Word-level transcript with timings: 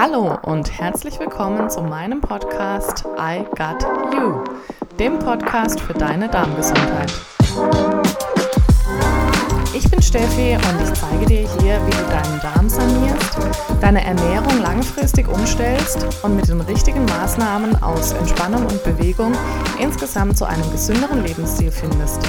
Hallo 0.00 0.38
und 0.42 0.78
herzlich 0.78 1.18
willkommen 1.18 1.68
zu 1.68 1.82
meinem 1.82 2.20
Podcast 2.20 3.04
I 3.18 3.42
Got 3.56 3.84
You, 4.14 4.44
dem 4.96 5.18
Podcast 5.18 5.80
für 5.80 5.92
deine 5.92 6.28
Darmgesundheit. 6.28 7.12
Ich 9.74 9.90
bin 9.90 10.00
Steffi 10.00 10.54
und 10.54 10.82
ich 10.84 10.92
zeige 10.94 11.26
dir 11.26 11.48
hier, 11.58 11.80
wie 11.84 11.90
du 11.90 12.04
deinen 12.12 12.40
Darm 12.40 12.68
sanierst, 12.68 13.38
deine 13.80 14.04
Ernährung 14.04 14.62
langfristig 14.62 15.26
umstellst 15.26 16.06
und 16.22 16.36
mit 16.36 16.46
den 16.46 16.60
richtigen 16.60 17.04
Maßnahmen 17.04 17.82
aus 17.82 18.12
Entspannung 18.12 18.66
und 18.66 18.84
Bewegung 18.84 19.32
insgesamt 19.80 20.38
zu 20.38 20.44
einem 20.44 20.70
gesünderen 20.70 21.24
Lebensstil 21.24 21.72
findest. 21.72 22.20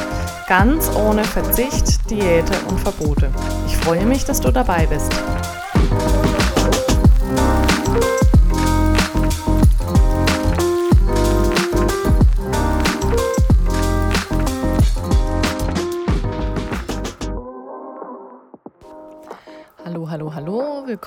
Ganz 0.48 0.90
ohne 0.96 1.24
Verzicht, 1.24 2.10
Diäte 2.10 2.54
und 2.68 2.80
Verbote. 2.80 3.30
Ich 3.68 3.78
freue 3.78 4.08
mich, 4.08 4.26
dass 4.26 4.42
du 4.42 4.50
dabei 4.50 4.88
bist. 4.88 5.14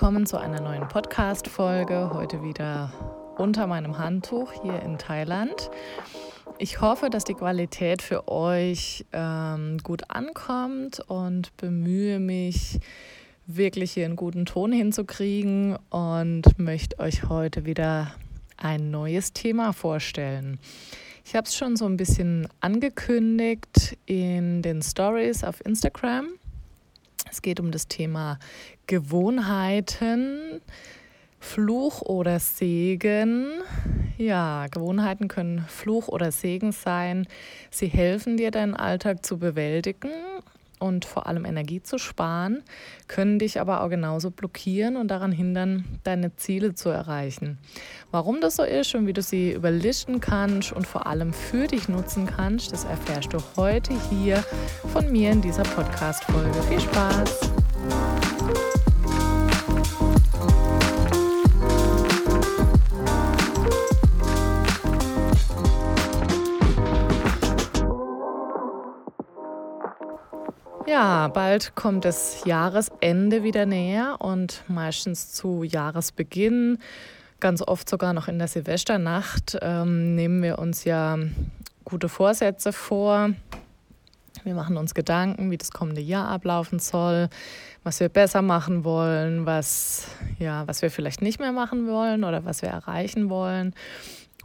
Willkommen 0.03 0.27
zu 0.27 0.37
einer 0.37 0.61
neuen 0.61 0.89
Podcast-Folge. 0.89 2.11
Heute 2.13 2.43
wieder 2.43 2.93
unter 3.39 3.69
meinem 3.69 3.99
Handtuch 3.99 4.53
hier 4.61 4.83
in 4.83 4.99
Thailand. 4.99 5.71
Ich 6.59 6.81
hoffe, 6.81 7.09
dass 7.09 7.23
die 7.23 7.35
Qualität 7.35 8.03
für 8.03 8.27
euch 8.27 9.07
ähm, 9.13 9.79
gut 9.85 10.11
ankommt 10.11 10.99
und 11.07 11.57
bemühe 11.57 12.19
mich, 12.19 12.81
wirklich 13.47 13.93
hier 13.93 14.07
einen 14.07 14.17
guten 14.17 14.45
Ton 14.45 14.73
hinzukriegen 14.73 15.79
und 15.91 16.59
möchte 16.59 16.99
euch 16.99 17.29
heute 17.29 17.65
wieder 17.65 18.13
ein 18.57 18.91
neues 18.91 19.33
Thema 19.33 19.73
vorstellen. 19.73 20.59
Ich 21.25 21.37
habe 21.37 21.47
es 21.47 21.55
schon 21.55 21.77
so 21.77 21.87
ein 21.87 21.97
bisschen 21.97 22.49
angekündigt 22.59 23.97
in 24.07 24.63
den 24.63 24.83
Stories 24.83 25.45
auf 25.45 25.65
Instagram. 25.65 26.27
Es 27.31 27.43
geht 27.43 27.61
um 27.61 27.71
das 27.71 27.89
Thema 27.89 28.39
Gewohnheiten, 28.87 30.61
Fluch 31.41 32.03
oder 32.03 32.39
Segen. 32.39 33.47
Ja, 34.19 34.67
Gewohnheiten 34.71 35.29
können 35.29 35.65
Fluch 35.69 36.09
oder 36.09 36.31
Segen 36.31 36.73
sein. 36.73 37.27
Sie 37.71 37.89
helfen 37.89 38.37
dir, 38.37 38.51
deinen 38.51 38.75
Alltag 38.75 39.25
zu 39.25 39.39
bewältigen 39.39 40.11
und 40.83 41.05
vor 41.05 41.27
allem 41.27 41.45
Energie 41.45 41.81
zu 41.81 41.97
sparen, 41.99 42.63
können 43.07 43.39
dich 43.39 43.61
aber 43.61 43.83
auch 43.83 43.89
genauso 43.89 44.31
blockieren 44.31 44.97
und 44.97 45.09
daran 45.09 45.33
hindern, 45.33 45.85
deine 46.03 46.35
Ziele 46.37 46.75
zu 46.75 46.89
erreichen. 46.89 47.59
Warum 48.11 48.41
das 48.41 48.57
so 48.57 48.65
ist 48.65 48.95
und 48.95 49.07
wie 49.07 49.13
du 49.13 49.23
sie 49.23 49.53
überlisten 49.53 50.21
kannst 50.21 50.73
und 50.73 50.87
vor 50.87 51.07
allem 51.07 51.33
für 51.33 51.69
dich 51.69 51.89
nutzen 51.89 52.27
kannst, 52.27 52.73
das 52.73 52.85
erfährst 52.85 53.33
du 53.33 53.39
heute 53.57 53.95
hier 54.11 54.45
von 54.93 55.11
mir 55.11 55.31
in 55.31 55.41
dieser 55.41 55.63
Podcast-Folge. 55.63 56.63
Viel 56.65 56.81
Spaß! 56.81 57.53
Ja, 70.93 71.29
bald 71.29 71.75
kommt 71.75 72.05
das 72.05 72.45
Jahresende 72.45 73.43
wieder 73.43 73.65
näher 73.65 74.17
und 74.19 74.63
meistens 74.69 75.33
zu 75.33 75.63
Jahresbeginn, 75.63 76.81
ganz 77.41 77.63
oft 77.63 77.89
sogar 77.89 78.13
noch 78.13 78.29
in 78.29 78.39
der 78.39 78.47
Silvesternacht, 78.47 79.57
ähm, 79.63 80.15
nehmen 80.15 80.43
wir 80.43 80.59
uns 80.59 80.85
ja 80.85 81.17
gute 81.87 82.11
Vorsätze 82.11 82.75
vor. 82.75 83.31
Wir 84.45 84.55
machen 84.55 84.77
uns 84.77 84.93
Gedanken, 84.93 85.51
wie 85.51 85.57
das 85.57 85.71
kommende 85.71 86.03
Jahr 86.03 86.29
ablaufen 86.29 86.79
soll, 86.79 87.31
was 87.85 87.99
wir 88.01 88.11
besser 88.11 88.43
machen 88.43 88.85
wollen, 88.85 89.47
was, 89.47 90.09
ja, 90.39 90.69
was 90.69 90.83
wir 90.83 90.91
vielleicht 90.91 91.23
nicht 91.23 91.41
mehr 91.41 91.53
machen 91.53 91.89
wollen 91.89 92.23
oder 92.23 92.45
was 92.45 92.61
wir 92.61 92.69
erreichen 92.69 93.31
wollen. 93.31 93.75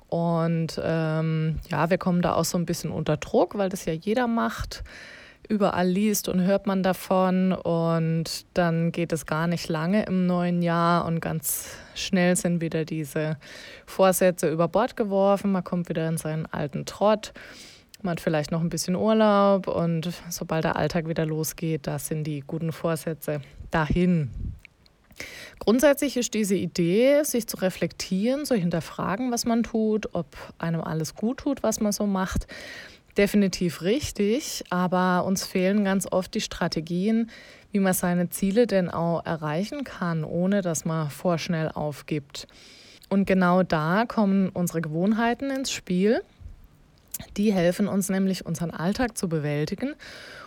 Und 0.07 0.80
ähm, 0.81 1.59
ja, 1.69 1.90
wir 1.90 1.97
kommen 1.97 2.22
da 2.22 2.36
auch 2.36 2.46
so 2.46 2.57
ein 2.57 2.66
bisschen 2.66 2.90
unter 2.90 3.18
Druck, 3.18 3.57
weil 3.57 3.68
das 3.68 3.84
ja 3.84 3.91
jeder 3.91 4.28
macht 4.28 4.86
überall 5.50 5.88
liest 5.88 6.28
und 6.30 6.41
hört 6.41 6.68
man 6.68 6.84
davon 6.84 7.53
und 7.53 8.46
dann 8.53 8.91
geht 8.91 9.12
es 9.13 9.25
gar 9.25 9.47
nicht 9.47 9.69
lange 9.69 10.06
im 10.06 10.25
neuen 10.25 10.62
Jahr 10.62 11.06
und 11.06 11.19
ganz 11.19 11.69
schnell 11.96 12.35
sind 12.35 12.62
wieder 12.62 12.85
diese 12.85 13.38
Vorsätze 13.86 14.50
über 14.50 14.68
Bord 14.68 14.96
geworfen, 14.96 15.52
man 15.52 15.63
kommt 15.63 15.90
wieder 15.90 16.07
in 16.07 16.18
seinen 16.18 16.46
alten 16.46 16.86
Trott. 16.86 17.34
Man 18.03 18.12
hat 18.12 18.22
vielleicht 18.22 18.52
noch 18.52 18.62
ein 18.62 18.69
bisschen 18.69 18.96
Urlaub 18.96 19.68
und 19.68 20.13
sobald 20.30 20.63
der 20.66 20.75
Alltag 20.75 21.07
wieder 21.07 21.25
losgeht, 21.25 21.88
da 21.88 21.97
sind 21.97 22.25
die 22.25 22.41
guten 22.41 22.72
Vorsätze 22.72 23.41
dahin. 23.72 24.30
Grundsätzlich 25.59 26.16
ist 26.16 26.34
diese 26.36 26.56
Idee, 26.56 27.24
sich 27.24 27.47
zu 27.47 27.57
reflektieren, 27.57 28.46
zu 28.46 28.56
hinterfragen, 28.56 29.31
was 29.31 29.46
man 29.46 29.63
tut, 29.63 30.13
ob 30.13 30.28
einem 30.59 30.81
alles 30.81 31.16
gut 31.16 31.40
tut, 31.40 31.63
was 31.63 31.80
man 31.80 31.91
so 31.91 32.06
macht, 32.06 32.47
definitiv 33.18 33.82
richtig, 33.82 34.64
aber 34.70 35.26
uns 35.26 35.46
fehlen 35.46 35.84
ganz 35.84 36.08
oft 36.12 36.34
die 36.34 36.42
Strategien, 36.42 37.30
wie 37.72 37.80
man 37.80 37.94
seine 37.94 38.30
Ziele 38.30 38.68
denn 38.68 38.90
auch 38.90 39.26
erreichen 39.26 39.84
kann, 39.84 40.24
ohne 40.24 40.62
dass 40.62 40.86
man 40.86 41.10
vorschnell 41.10 41.70
aufgibt. 41.70 42.48
Und 43.10 43.26
genau 43.26 43.64
da 43.64 44.06
kommen 44.08 44.50
unsere 44.50 44.82
Gewohnheiten 44.82 45.50
ins 45.50 45.72
Spiel. 45.72 46.22
Die 47.36 47.54
helfen 47.54 47.88
uns 47.88 48.10
nämlich, 48.10 48.46
unseren 48.46 48.72
Alltag 48.72 49.18
zu 49.18 49.28
bewältigen 49.28 49.96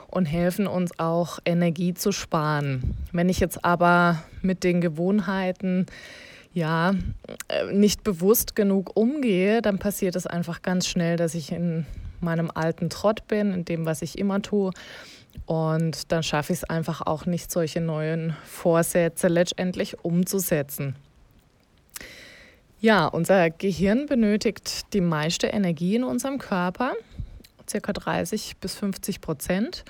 und 0.09 0.27
helfen 0.27 0.67
uns 0.67 0.99
auch 0.99 1.39
Energie 1.45 1.95
zu 1.95 2.13
sparen. 2.13 2.97
Wenn 3.13 3.29
ich 3.29 3.41
jetzt 3.41 3.65
aber 3.65 4.23
mit 4.43 4.65
den 4.65 4.81
Gewohnheiten 4.81 5.87
ja 6.53 6.95
äh, 7.49 7.73
nicht 7.73 8.03
bewusst 8.03 8.57
genug 8.57 8.97
umgehe, 8.97 9.63
dann 9.63 9.79
passiert 9.79 10.17
es 10.17 10.27
einfach 10.27 10.63
ganz 10.63 10.87
schnell, 10.87 11.17
dass 11.17 11.35
ich 11.35 11.53
in 11.53 11.87
meinem 12.23 12.51
alten 12.55 12.91
Trott 12.91 13.27
bin, 13.29 13.53
in 13.53 13.65
dem, 13.65 13.87
was 13.87 14.03
ich 14.03 14.19
immer 14.19 14.43
tue. 14.43 14.73
Und 15.47 16.13
dann 16.13 16.23
schaffe 16.23 16.53
ich 16.53 16.61
es 16.61 16.65
einfach 16.65 17.03
auch 17.03 17.27
nicht, 17.27 17.51
solche 17.51 17.81
neuen 17.81 18.37
Vorsätze 18.45 19.29
letztendlich 19.29 20.05
umzusetzen. 20.05 20.97
Ja, 22.81 23.07
unser 23.07 23.51
Gehirn 23.51 24.07
benötigt 24.07 24.93
die 24.95 25.03
meiste 25.03 25.49
Energie 25.49 25.97
in 25.97 26.05
unserem 26.05 26.39
Körper, 26.39 26.95
circa 27.69 27.93
30 27.93 28.57
bis 28.57 28.75
50 28.75 29.21
Prozent. 29.21 29.85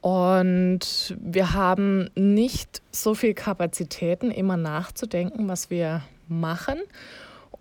Und 0.00 1.16
wir 1.20 1.52
haben 1.52 2.10
nicht 2.14 2.82
so 2.90 3.14
viel 3.14 3.34
Kapazitäten, 3.34 4.30
immer 4.30 4.56
nachzudenken, 4.56 5.48
was 5.48 5.70
wir 5.70 6.02
machen. 6.28 6.78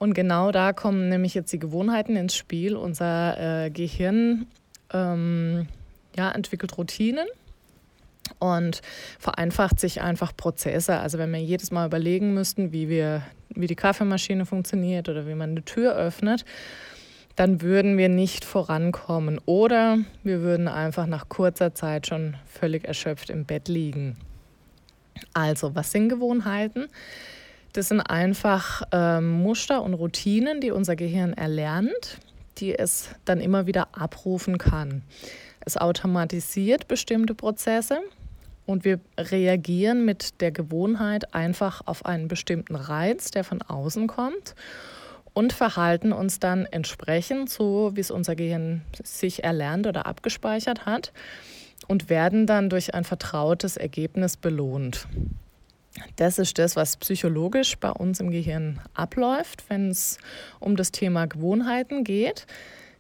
Und 0.02 0.16
genau 0.16 0.52
da 0.52 0.74
kommen 0.74 1.10
nämlich 1.10 1.36
jetzt 1.36 1.54
die 1.54 1.60
Gewohnheiten 1.60 2.16
ins 2.16 2.36
Spiel. 2.36 2.76
Unser 2.76 3.66
äh, 3.66 3.70
Gehirn 3.70 4.48
ähm, 4.92 5.68
ja, 6.18 6.32
entwickelt 6.32 6.76
Routinen 6.76 7.28
und 8.40 8.82
vereinfacht 9.20 9.80
sich 9.80 10.02
einfach 10.02 10.36
Prozesse. 10.36 10.98
Also 10.98 11.20
wenn 11.20 11.32
wir 11.32 11.40
jedes 11.40 11.70
Mal 11.70 11.86
überlegen 11.86 12.34
müssten, 12.34 12.72
wie 12.72 12.90
wir, 12.90 13.22
wie 13.50 13.68
die 13.68 13.76
Kaffeemaschine 13.76 14.48
funktioniert 14.48 15.08
oder 15.08 15.28
wie 15.28 15.36
man 15.36 15.52
eine 15.52 15.64
Tür 15.66 15.94
öffnet, 15.94 16.46
dann 17.36 17.62
würden 17.62 17.96
wir 18.00 18.10
nicht 18.10 18.44
vorankommen 18.44 19.40
oder 19.46 20.00
wir 20.24 20.42
würden 20.42 20.68
einfach 20.68 21.06
nach 21.06 21.30
kurzer 21.30 21.76
Zeit 21.76 22.08
schon 22.08 22.38
völlig 22.48 22.86
erschöpft 22.86 23.30
im 23.30 23.46
Bett 23.46 23.68
liegen. 23.68 24.18
Also, 25.36 25.76
was 25.76 25.92
sind 25.92 26.10
Gewohnheiten? 26.10 26.88
Das 27.74 27.88
sind 27.88 28.02
einfach 28.02 28.82
ähm, 28.92 29.32
Muster 29.42 29.82
und 29.82 29.94
Routinen, 29.94 30.60
die 30.60 30.72
unser 30.72 30.96
Gehirn 30.96 31.34
erlernt, 31.34 32.20
die 32.58 32.78
es 32.78 33.10
dann 33.24 33.40
immer 33.40 33.66
wieder 33.66 33.90
abrufen 33.94 34.58
kann. 34.58 35.04
Es 35.62 35.78
automatisiert 35.78 36.88
bestimmte 36.88 37.34
Prozesse 37.34 38.00
und 38.66 38.84
wir 38.84 39.00
reagieren 39.18 40.04
mit 40.06 40.42
der 40.42 40.52
Gewohnheit 40.52 41.34
einfach 41.34 41.82
auf 41.86 42.06
einen 42.06 42.28
bestimmten 42.28 42.76
Reiz, 42.76 43.32
der 43.32 43.44
von 43.44 43.62
außen 43.62 44.08
kommt 44.08 44.56
und 45.34 45.54
verhalten 45.54 46.12
uns 46.12 46.40
dann 46.40 46.66
entsprechend 46.66 47.50
so, 47.50 47.92
wie 47.96 48.02
es 48.02 48.12
unser 48.12 48.36
Gehirn 48.36 48.82
sich 49.04 49.44
erlernt 49.44 49.88
oder 49.88 50.06
abgespeichert 50.06 50.86
hat 50.86 51.14
und 51.88 52.10
werden 52.10 52.48
dann 52.48 52.70
durch 52.70 52.94
ein 52.94 53.06
vertrautes 53.06 53.78
Ergebnis 53.78 54.36
belohnt. 54.36 55.08
Das 56.16 56.40
ist 56.40 56.58
das, 56.58 56.76
was 56.76 56.98
psychologisch 56.98 57.78
bei 57.78 57.90
uns 57.90 58.20
im 58.20 58.32
Gehirn 58.32 58.80
abläuft, 58.94 59.64
wenn 59.70 59.90
es 59.90 60.18
um 60.60 60.76
das 60.76 60.92
Thema 60.92 61.26
Gewohnheiten 61.28 62.04
geht. 62.04 62.46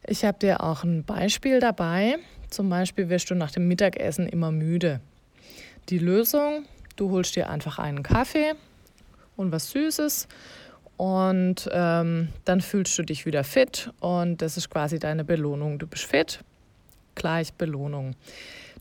Ich 0.05 0.25
habe 0.25 0.39
dir 0.39 0.61
auch 0.61 0.83
ein 0.83 1.03
Beispiel 1.03 1.59
dabei. 1.59 2.17
Zum 2.49 2.69
Beispiel 2.69 3.09
wirst 3.09 3.29
du 3.29 3.35
nach 3.35 3.51
dem 3.51 3.67
Mittagessen 3.67 4.27
immer 4.27 4.51
müde. 4.51 4.99
Die 5.89 5.99
Lösung, 5.99 6.65
du 6.95 7.11
holst 7.11 7.35
dir 7.35 7.49
einfach 7.49 7.79
einen 7.79 8.03
Kaffee 8.03 8.53
und 9.37 9.51
was 9.51 9.71
Süßes. 9.71 10.27
Und 10.97 11.69
ähm, 11.71 12.29
dann 12.45 12.61
fühlst 12.61 12.97
du 12.99 13.03
dich 13.03 13.25
wieder 13.25 13.43
fit 13.43 13.89
und 14.01 14.41
das 14.41 14.57
ist 14.57 14.69
quasi 14.69 14.99
deine 14.99 15.23
Belohnung. 15.23 15.79
Du 15.79 15.87
bist 15.87 16.03
fit, 16.03 16.41
gleich 17.15 17.53
Belohnung. 17.53 18.15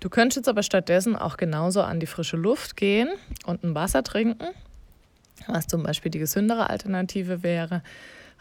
Du 0.01 0.09
könntest 0.09 0.39
jetzt 0.39 0.49
aber 0.49 0.63
stattdessen 0.63 1.15
auch 1.15 1.37
genauso 1.37 1.83
an 1.83 2.01
die 2.01 2.07
frische 2.07 2.39
Luft 2.39 2.77
gehen 2.77 3.11
und 3.45 3.63
ein 3.63 3.75
Wasser 3.75 4.03
trinken, 4.03 4.49
was 5.47 5.67
zum 5.67 5.83
Beispiel 5.83 6.11
die 6.11 6.19
gesündere 6.19 6.71
Alternative 6.71 7.43
wäre. 7.43 7.83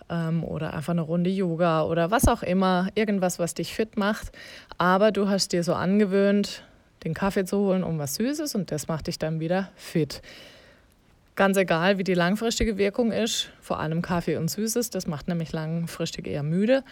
Ähm, 0.10 0.44
oder 0.46 0.74
einfach 0.74 0.94
eine 0.94 1.02
Runde 1.02 1.30
Yoga 1.30 1.84
oder 1.84 2.12
was 2.12 2.30
auch 2.30 2.44
immer, 2.44 2.88
irgendwas, 2.96 3.40
was 3.40 3.54
dich 3.54 3.74
fit 3.74 3.98
macht. 3.98 4.32
Aber 4.78 5.12
du 5.12 5.28
hast 5.28 5.52
dir 5.52 5.64
so 5.64 5.74
angewöhnt, 5.74 6.64
den 7.04 7.14
Kaffee 7.14 7.44
zu 7.44 7.58
holen, 7.58 7.84
um 7.84 8.00
was 8.00 8.16
Süßes 8.16 8.56
und 8.56 8.72
das 8.72 8.88
macht 8.88 9.08
dich 9.08 9.20
dann 9.20 9.42
wieder 9.42 9.70
fit. 9.76 10.22
Ganz 11.36 11.58
egal, 11.58 11.98
wie 11.98 12.04
die 12.04 12.14
langfristige 12.14 12.78
Wirkung 12.78 13.12
ist, 13.12 13.50
vor 13.62 13.80
allem 13.80 14.02
Kaffee 14.02 14.38
und 14.38 14.50
Süßes, 14.50 14.90
das 14.90 15.08
macht 15.08 15.28
nämlich 15.28 15.52
langfristig 15.52 16.28
eher 16.28 16.44
müde. 16.44 16.84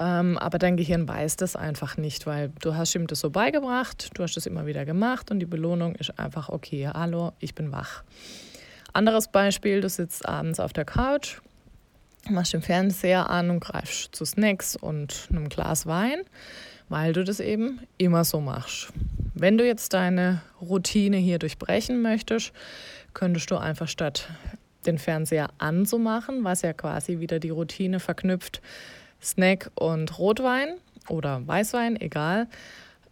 Ähm, 0.00 0.38
aber 0.38 0.58
dein 0.58 0.76
Gehirn 0.76 1.08
weiß 1.08 1.36
das 1.36 1.56
einfach 1.56 1.96
nicht, 1.96 2.26
weil 2.26 2.50
du 2.60 2.74
hast 2.76 2.94
ihm 2.94 3.06
das 3.06 3.20
so 3.20 3.30
beigebracht, 3.30 4.10
du 4.14 4.22
hast 4.22 4.36
es 4.36 4.46
immer 4.46 4.66
wieder 4.66 4.84
gemacht 4.84 5.30
und 5.30 5.40
die 5.40 5.46
Belohnung 5.46 5.94
ist 5.96 6.18
einfach, 6.18 6.48
okay, 6.48 6.88
hallo, 6.92 7.32
ich 7.40 7.54
bin 7.54 7.72
wach. 7.72 8.02
Anderes 8.92 9.28
Beispiel, 9.28 9.80
du 9.80 9.88
sitzt 9.88 10.28
abends 10.28 10.60
auf 10.60 10.72
der 10.72 10.84
Couch, 10.84 11.40
machst 12.30 12.52
den 12.52 12.62
Fernseher 12.62 13.28
an 13.28 13.50
und 13.50 13.60
greifst 13.60 14.14
zu 14.14 14.24
Snacks 14.24 14.76
und 14.76 15.28
einem 15.30 15.48
Glas 15.48 15.86
Wein, 15.86 16.20
weil 16.88 17.12
du 17.12 17.24
das 17.24 17.40
eben 17.40 17.80
immer 17.98 18.24
so 18.24 18.40
machst. 18.40 18.92
Wenn 19.34 19.58
du 19.58 19.66
jetzt 19.66 19.92
deine 19.94 20.42
Routine 20.60 21.16
hier 21.16 21.38
durchbrechen 21.38 22.02
möchtest, 22.02 22.52
könntest 23.14 23.50
du 23.50 23.56
einfach 23.56 23.88
statt 23.88 24.28
den 24.86 24.98
Fernseher 24.98 25.48
anzumachen, 25.58 26.44
was 26.44 26.62
ja 26.62 26.72
quasi 26.72 27.18
wieder 27.18 27.38
die 27.38 27.50
Routine 27.50 28.00
verknüpft, 28.00 28.62
Snack 29.22 29.70
und 29.74 30.18
Rotwein 30.18 30.76
oder 31.08 31.46
Weißwein, 31.46 32.00
egal. 32.00 32.46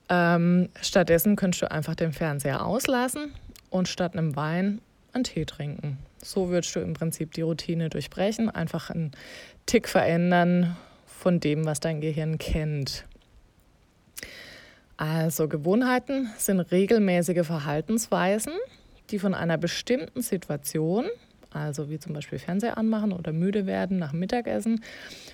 Ähm, 0.08 0.69
stattdessen 0.81 1.37
könntest 1.37 1.62
du 1.62 1.70
einfach 1.70 1.94
den 1.94 2.12
Fernseher 2.12 2.64
auslassen 2.64 3.32
und 3.70 3.88
statt 3.88 4.17
einem 4.17 4.37
Wein 4.37 4.81
einen 5.12 5.25
Tee 5.25 5.44
trinken. 5.44 5.99
So 6.23 6.49
würdest 6.49 6.75
du 6.76 6.81
im 6.81 6.94
Prinzip 6.94 7.32
die 7.35 7.43
Routine 7.43 7.88
durchbrechen, 7.88 8.50
einfach 8.50 8.91
einen 8.91 9.12
Tick 9.67 9.88
verändern 9.88 10.76
von 11.06 11.41
dem, 11.41 11.64
was 11.64 11.81
dein 11.81 12.00
Gehirn 12.00 12.38
kennt. 12.38 13.05
Also 14.97 15.49
Gewohnheiten 15.49 16.31
sind 16.38 16.61
regelmäßige 16.61 17.47
Verhaltensweisen, 17.47 18.52
die 19.11 19.19
von 19.19 19.35
einer 19.35 19.59
bestimmten 19.59 20.23
Situation, 20.23 21.06
also 21.50 21.88
wie 21.88 21.98
zum 21.98 22.12
Beispiel 22.12 22.38
Fernseher 22.38 22.78
anmachen 22.78 23.12
oder 23.12 23.32
müde 23.32 23.66
werden 23.66 23.98
nach 23.98 24.12
Mittagessen, 24.12 24.82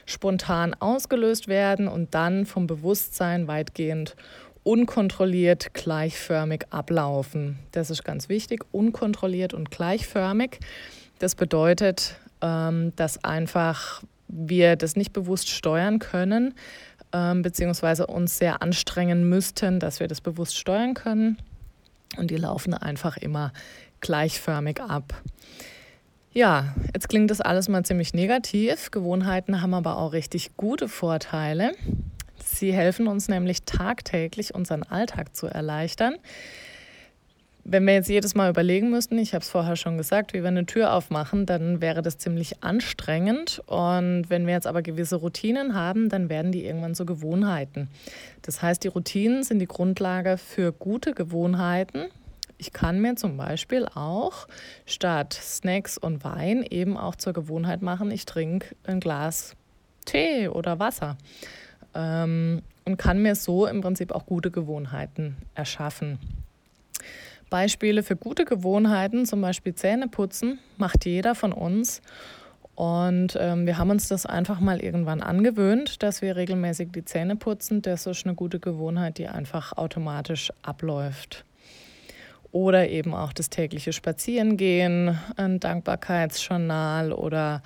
spontan 0.06 0.74
ausgelöst 0.74 1.48
werden 1.48 1.88
und 1.88 2.14
dann 2.14 2.46
vom 2.46 2.66
Bewusstsein 2.66 3.48
weitgehend 3.48 4.16
unkontrolliert 4.64 5.74
gleichförmig 5.74 6.66
ablaufen. 6.70 7.58
Das 7.72 7.90
ist 7.90 8.04
ganz 8.04 8.28
wichtig, 8.28 8.64
unkontrolliert 8.70 9.54
und 9.54 9.70
gleichförmig. 9.70 10.60
Das 11.18 11.34
bedeutet, 11.34 12.16
ähm, 12.40 12.92
dass 12.96 13.22
einfach 13.24 14.02
wir 14.28 14.76
das 14.76 14.96
nicht 14.96 15.12
bewusst 15.12 15.50
steuern 15.50 15.98
können, 15.98 16.54
ähm, 17.12 17.42
beziehungsweise 17.42 18.06
uns 18.06 18.38
sehr 18.38 18.62
anstrengen 18.62 19.28
müssten, 19.28 19.80
dass 19.80 20.00
wir 20.00 20.08
das 20.08 20.20
bewusst 20.20 20.56
steuern 20.56 20.94
können. 20.94 21.38
Und 22.16 22.30
die 22.30 22.36
laufen 22.36 22.74
einfach 22.74 23.16
immer 23.16 23.52
gleichförmig 24.00 24.80
ab. 24.80 25.14
Ja, 26.34 26.74
jetzt 26.94 27.10
klingt 27.10 27.30
das 27.30 27.42
alles 27.42 27.68
mal 27.68 27.84
ziemlich 27.84 28.14
negativ. 28.14 28.90
Gewohnheiten 28.90 29.60
haben 29.60 29.74
aber 29.74 29.98
auch 29.98 30.14
richtig 30.14 30.56
gute 30.56 30.88
Vorteile. 30.88 31.72
Sie 32.42 32.72
helfen 32.72 33.06
uns 33.06 33.28
nämlich 33.28 33.64
tagtäglich 33.64 34.54
unseren 34.54 34.82
Alltag 34.82 35.36
zu 35.36 35.46
erleichtern. 35.46 36.14
Wenn 37.64 37.86
wir 37.86 37.92
jetzt 37.92 38.08
jedes 38.08 38.34
Mal 38.34 38.48
überlegen 38.48 38.90
müssten, 38.90 39.18
ich 39.18 39.34
habe 39.34 39.42
es 39.42 39.50
vorher 39.50 39.76
schon 39.76 39.98
gesagt, 39.98 40.32
wie 40.32 40.40
wir 40.40 40.48
eine 40.48 40.64
Tür 40.64 40.94
aufmachen, 40.94 41.44
dann 41.44 41.82
wäre 41.82 42.00
das 42.00 42.16
ziemlich 42.16 42.62
anstrengend. 42.64 43.62
Und 43.66 44.30
wenn 44.30 44.46
wir 44.46 44.54
jetzt 44.54 44.66
aber 44.66 44.80
gewisse 44.80 45.16
Routinen 45.16 45.74
haben, 45.74 46.08
dann 46.08 46.30
werden 46.30 46.50
die 46.50 46.64
irgendwann 46.64 46.94
so 46.94 47.04
Gewohnheiten. 47.04 47.88
Das 48.40 48.62
heißt, 48.62 48.82
die 48.82 48.88
Routinen 48.88 49.42
sind 49.42 49.58
die 49.58 49.66
Grundlage 49.66 50.38
für 50.38 50.72
gute 50.72 51.12
Gewohnheiten. 51.12 52.06
Ich 52.62 52.72
kann 52.72 53.00
mir 53.00 53.16
zum 53.16 53.36
Beispiel 53.36 53.88
auch 53.92 54.46
statt 54.86 55.34
Snacks 55.34 55.98
und 55.98 56.22
Wein 56.22 56.64
eben 56.70 56.96
auch 56.96 57.16
zur 57.16 57.32
Gewohnheit 57.32 57.82
machen, 57.82 58.12
ich 58.12 58.24
trinke 58.24 58.76
ein 58.84 59.00
Glas 59.00 59.56
Tee 60.04 60.46
oder 60.46 60.78
Wasser 60.78 61.16
ähm, 61.92 62.62
und 62.84 62.98
kann 62.98 63.20
mir 63.20 63.34
so 63.34 63.66
im 63.66 63.80
Prinzip 63.80 64.12
auch 64.12 64.26
gute 64.26 64.52
Gewohnheiten 64.52 65.38
erschaffen. 65.56 66.20
Beispiele 67.50 68.04
für 68.04 68.14
gute 68.14 68.44
Gewohnheiten, 68.44 69.26
zum 69.26 69.40
Beispiel 69.40 69.74
Zähne 69.74 70.06
putzen, 70.06 70.60
macht 70.76 71.04
jeder 71.04 71.34
von 71.34 71.52
uns. 71.52 72.00
Und 72.76 73.36
ähm, 73.40 73.66
wir 73.66 73.76
haben 73.76 73.90
uns 73.90 74.06
das 74.06 74.24
einfach 74.24 74.60
mal 74.60 74.80
irgendwann 74.80 75.20
angewöhnt, 75.20 76.00
dass 76.04 76.22
wir 76.22 76.36
regelmäßig 76.36 76.92
die 76.92 77.04
Zähne 77.04 77.34
putzen. 77.34 77.82
Das 77.82 78.06
ist 78.06 78.24
eine 78.24 78.36
gute 78.36 78.60
Gewohnheit, 78.60 79.18
die 79.18 79.26
einfach 79.26 79.76
automatisch 79.76 80.52
abläuft. 80.62 81.44
Oder 82.52 82.90
eben 82.90 83.14
auch 83.14 83.32
das 83.32 83.48
tägliche 83.48 83.92
Spazierengehen, 83.92 85.18
ein 85.36 85.58
Dankbarkeitsjournal 85.58 87.12
oder 87.12 87.62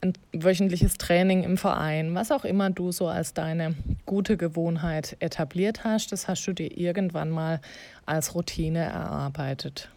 ein 0.00 0.12
wöchentliches 0.32 0.96
Training 0.96 1.42
im 1.42 1.56
Verein, 1.56 2.14
was 2.14 2.30
auch 2.30 2.44
immer 2.44 2.70
du 2.70 2.92
so 2.92 3.08
als 3.08 3.34
deine 3.34 3.74
gute 4.06 4.36
Gewohnheit 4.36 5.16
etabliert 5.18 5.82
hast, 5.84 6.12
das 6.12 6.28
hast 6.28 6.46
du 6.46 6.52
dir 6.52 6.76
irgendwann 6.78 7.30
mal 7.30 7.60
als 8.06 8.34
Routine 8.36 8.84
erarbeitet. 8.84 9.90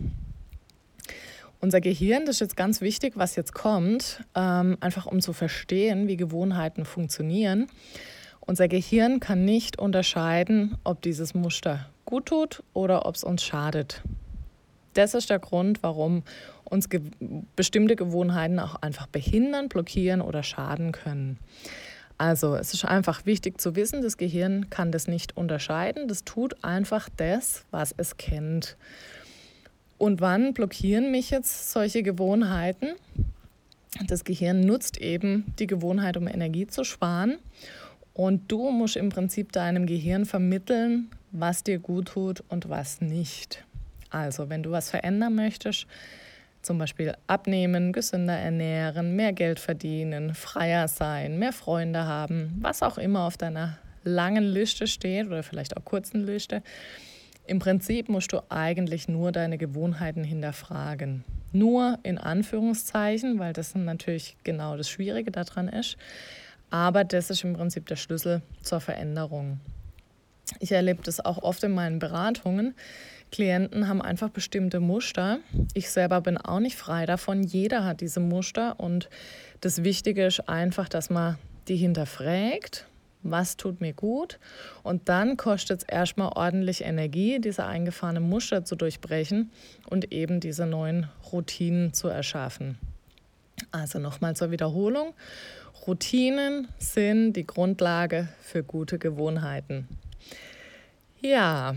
Unser 1.59 1.79
Gehirn, 1.79 2.25
das 2.25 2.37
ist 2.37 2.39
jetzt 2.39 2.57
ganz 2.57 2.81
wichtig, 2.81 3.13
was 3.15 3.35
jetzt 3.35 3.53
kommt, 3.53 4.23
ähm, 4.33 4.77
einfach 4.79 5.05
um 5.05 5.21
zu 5.21 5.33
verstehen, 5.33 6.07
wie 6.07 6.17
Gewohnheiten 6.17 6.85
funktionieren. 6.85 7.67
Unser 8.39 8.67
Gehirn 8.67 9.19
kann 9.19 9.45
nicht 9.45 9.77
unterscheiden, 9.77 10.77
ob 10.83 11.03
dieses 11.03 11.35
Muster 11.35 11.87
gut 12.05 12.25
tut 12.25 12.63
oder 12.73 13.05
ob 13.05 13.13
es 13.13 13.23
uns 13.23 13.43
schadet. 13.43 14.01
Das 14.93 15.13
ist 15.13 15.29
der 15.29 15.39
Grund, 15.39 15.83
warum 15.83 16.23
uns 16.65 16.89
ge 16.89 17.01
bestimmte 17.55 17.95
Gewohnheiten 17.95 18.59
auch 18.59 18.75
einfach 18.75 19.07
behindern, 19.07 19.69
blockieren 19.69 20.21
oder 20.21 20.43
schaden 20.43 20.91
können. 20.91 21.37
Also 22.17 22.55
es 22.55 22.73
ist 22.73 22.85
einfach 22.85 23.25
wichtig 23.25 23.59
zu 23.59 23.75
wissen, 23.75 24.03
das 24.03 24.15
Gehirn 24.15 24.69
kann 24.69 24.91
das 24.91 25.07
nicht 25.07 25.37
unterscheiden. 25.37 26.07
Das 26.07 26.23
tut 26.23 26.63
einfach 26.63 27.09
das, 27.17 27.65
was 27.71 27.93
es 27.97 28.17
kennt. 28.17 28.77
Und 29.97 30.21
wann 30.21 30.53
blockieren 30.53 31.11
mich 31.11 31.31
jetzt 31.31 31.71
solche 31.71 32.03
Gewohnheiten? 32.03 32.89
Das 34.07 34.23
Gehirn 34.23 34.61
nutzt 34.61 34.99
eben 34.99 35.53
die 35.59 35.67
Gewohnheit, 35.67 36.15
um 36.15 36.27
Energie 36.27 36.67
zu 36.67 36.83
sparen. 36.83 37.39
Und 38.13 38.51
du 38.51 38.71
musst 38.71 38.97
im 38.97 39.09
Prinzip 39.09 39.51
deinem 39.51 39.85
Gehirn 39.85 40.25
vermitteln, 40.25 41.09
was 41.31 41.63
dir 41.63 41.79
gut 41.79 42.09
tut 42.09 42.43
und 42.49 42.69
was 42.69 43.01
nicht. 43.01 43.65
Also, 44.11 44.49
wenn 44.49 44.61
du 44.61 44.71
was 44.71 44.89
verändern 44.89 45.35
möchtest, 45.35 45.87
zum 46.61 46.77
Beispiel 46.77 47.15
abnehmen, 47.27 47.91
gesünder 47.91 48.37
ernähren, 48.37 49.15
mehr 49.15 49.33
Geld 49.33 49.59
verdienen, 49.59 50.35
freier 50.35 50.87
sein, 50.87 51.39
mehr 51.39 51.53
Freunde 51.53 52.05
haben, 52.05 52.57
was 52.61 52.83
auch 52.83 52.97
immer 52.97 53.25
auf 53.25 53.37
deiner 53.37 53.79
langen 54.03 54.43
Liste 54.43 54.87
steht 54.87 55.27
oder 55.27 55.43
vielleicht 55.43 55.75
auch 55.75 55.85
kurzen 55.85 56.25
Liste. 56.25 56.61
Im 57.47 57.59
Prinzip 57.59 58.09
musst 58.09 58.31
du 58.33 58.41
eigentlich 58.49 59.07
nur 59.07 59.31
deine 59.31 59.57
Gewohnheiten 59.57 60.23
hinterfragen. 60.23 61.23
Nur 61.51 61.99
in 62.03 62.17
Anführungszeichen, 62.17 63.39
weil 63.39 63.53
das 63.53 63.75
natürlich 63.75 64.37
genau 64.43 64.77
das 64.77 64.89
Schwierige 64.89 65.31
daran 65.31 65.67
ist. 65.67 65.97
Aber 66.69 67.03
das 67.03 67.29
ist 67.29 67.43
im 67.43 67.53
Prinzip 67.53 67.87
der 67.87 67.97
Schlüssel 67.97 68.41
zur 68.61 68.79
Veränderung. 68.79 69.59
Ich 70.59 70.71
erlebe 70.71 71.01
das 71.03 71.23
auch 71.23 71.43
oft 71.43 71.63
in 71.63 71.71
meinen 71.71 71.99
Beratungen, 71.99 72.75
Klienten 73.31 73.87
haben 73.87 74.01
einfach 74.01 74.29
bestimmte 74.29 74.79
Muster. 74.79 75.39
Ich 75.73 75.89
selber 75.89 76.21
bin 76.21 76.37
auch 76.37 76.59
nicht 76.59 76.75
frei 76.75 77.05
davon. 77.05 77.43
Jeder 77.43 77.85
hat 77.85 78.01
diese 78.01 78.19
Muster 78.19 78.79
und 78.79 79.09
das 79.61 79.83
Wichtige 79.83 80.25
ist 80.25 80.49
einfach, 80.49 80.89
dass 80.89 81.09
man 81.09 81.37
die 81.67 81.77
hinterfragt, 81.77 82.85
was 83.23 83.55
tut 83.55 83.79
mir 83.81 83.93
gut 83.93 84.39
und 84.83 85.07
dann 85.07 85.37
kostet 85.37 85.81
es 85.81 85.87
erstmal 85.87 86.31
ordentlich 86.35 86.83
Energie, 86.83 87.39
diese 87.39 87.65
eingefahrenen 87.65 88.27
Muster 88.27 88.65
zu 88.65 88.75
durchbrechen 88.75 89.51
und 89.89 90.11
eben 90.11 90.39
diese 90.39 90.65
neuen 90.65 91.07
Routinen 91.31 91.93
zu 91.93 92.07
erschaffen. 92.07 92.77
Also 93.71 93.99
nochmal 93.99 94.35
zur 94.35 94.51
Wiederholung. 94.51 95.13
Routinen 95.87 96.67
sind 96.79 97.33
die 97.33 97.45
Grundlage 97.45 98.27
für 98.41 98.63
gute 98.63 98.99
Gewohnheiten. 98.99 99.87
Ja, 101.21 101.75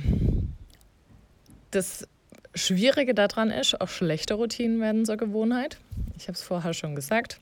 das 1.75 2.07
Schwierige 2.55 3.15
daran 3.15 3.51
ist, 3.51 3.81
auch 3.81 3.89
schlechte 3.89 4.35
Routinen 4.35 4.81
werden 4.81 5.05
zur 5.05 5.17
Gewohnheit. 5.17 5.79
Ich 6.17 6.29
habe 6.29 6.35
es 6.35 6.43
vorher 6.43 6.73
schon 6.73 6.95
gesagt. 6.95 7.41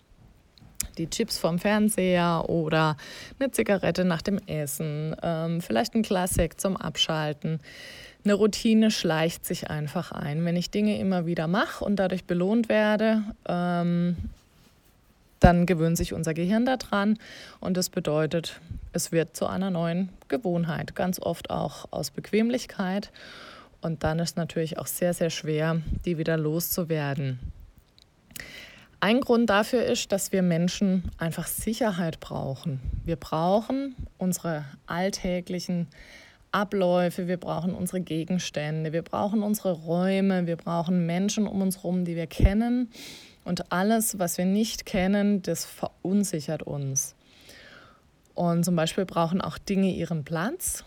Die 0.99 1.09
Chips 1.09 1.39
vom 1.39 1.59
Fernseher 1.59 2.49
oder 2.49 2.97
eine 3.39 3.51
Zigarette 3.51 4.05
nach 4.05 4.23
dem 4.23 4.39
Essen, 4.47 5.15
ähm, 5.23 5.61
vielleicht 5.61 5.95
ein 5.95 6.03
Glas 6.03 6.33
Sekt 6.33 6.61
zum 6.61 6.77
Abschalten. 6.77 7.61
Eine 8.25 8.35
Routine 8.35 8.91
schleicht 8.91 9.45
sich 9.45 9.71
einfach 9.71 10.12
ein. 10.12 10.45
Wenn 10.45 10.57
ich 10.57 10.71
Dinge 10.71 10.99
immer 10.99 11.27
wieder 11.27 11.47
mache 11.47 11.85
und 11.85 11.97
dadurch 11.97 12.25
belohnt 12.25 12.69
werde, 12.69 13.23
ähm, 13.47 14.17
dann 15.41 15.67
gewöhnt 15.67 15.97
sich 15.97 16.12
unser 16.12 16.35
Gehirn 16.35 16.65
daran 16.65 17.19
und 17.61 17.77
das 17.77 17.89
bedeutet, 17.89 18.61
es 18.93 19.11
wird 19.11 19.37
zu 19.37 19.47
einer 19.47 19.71
neuen 19.71 20.11
Gewohnheit, 20.29 20.95
ganz 20.95 21.21
oft 21.21 21.51
auch 21.51 21.87
aus 21.91 22.11
Bequemlichkeit. 22.11 23.11
Und 23.83 24.05
dann 24.05 24.21
ist 24.21 24.37
natürlich 24.37 24.79
auch 24.79 24.87
sehr, 24.87 25.12
sehr 25.12 25.31
schwer, 25.31 25.83
die 26.05 26.17
wieder 26.17 26.37
loszuwerden. 26.37 27.39
Ein 29.01 29.21
Grund 29.21 29.51
dafür 29.51 29.85
ist, 29.85 30.12
dass 30.12 30.31
wir 30.31 30.43
Menschen 30.43 31.11
einfach 31.19 31.49
Sicherheit 31.49 32.21
brauchen. 32.21 32.81
Wir 33.05 33.17
brauchen 33.17 33.97
unsere 34.17 34.65
alltäglichen 34.87 35.89
Abläufe, 36.53 37.27
wir 37.27 37.39
brauchen 37.39 37.75
unsere 37.75 38.01
Gegenstände, 38.01 38.93
wir 38.93 39.03
brauchen 39.03 39.43
unsere 39.43 39.73
Räume, 39.73 40.47
wir 40.47 40.57
brauchen 40.57 41.05
Menschen 41.05 41.49
um 41.49 41.62
uns 41.62 41.79
herum, 41.79 42.05
die 42.05 42.15
wir 42.15 42.29
kennen. 42.29 42.93
Und 43.45 43.73
alles, 43.73 44.21
was 44.21 44.39
wir 44.39 44.45
nicht 44.45 44.87
kennen, 44.87 45.43
das 45.43 45.65
verunsichert 45.65 46.62
uns. 46.62 47.17
Und 48.35 48.65
zum 48.65 48.77
Beispiel 48.77 49.05
brauchen 49.05 49.41
auch 49.41 49.59
Dinge 49.59 49.91
ihren 49.91 50.23
Platz. 50.23 50.85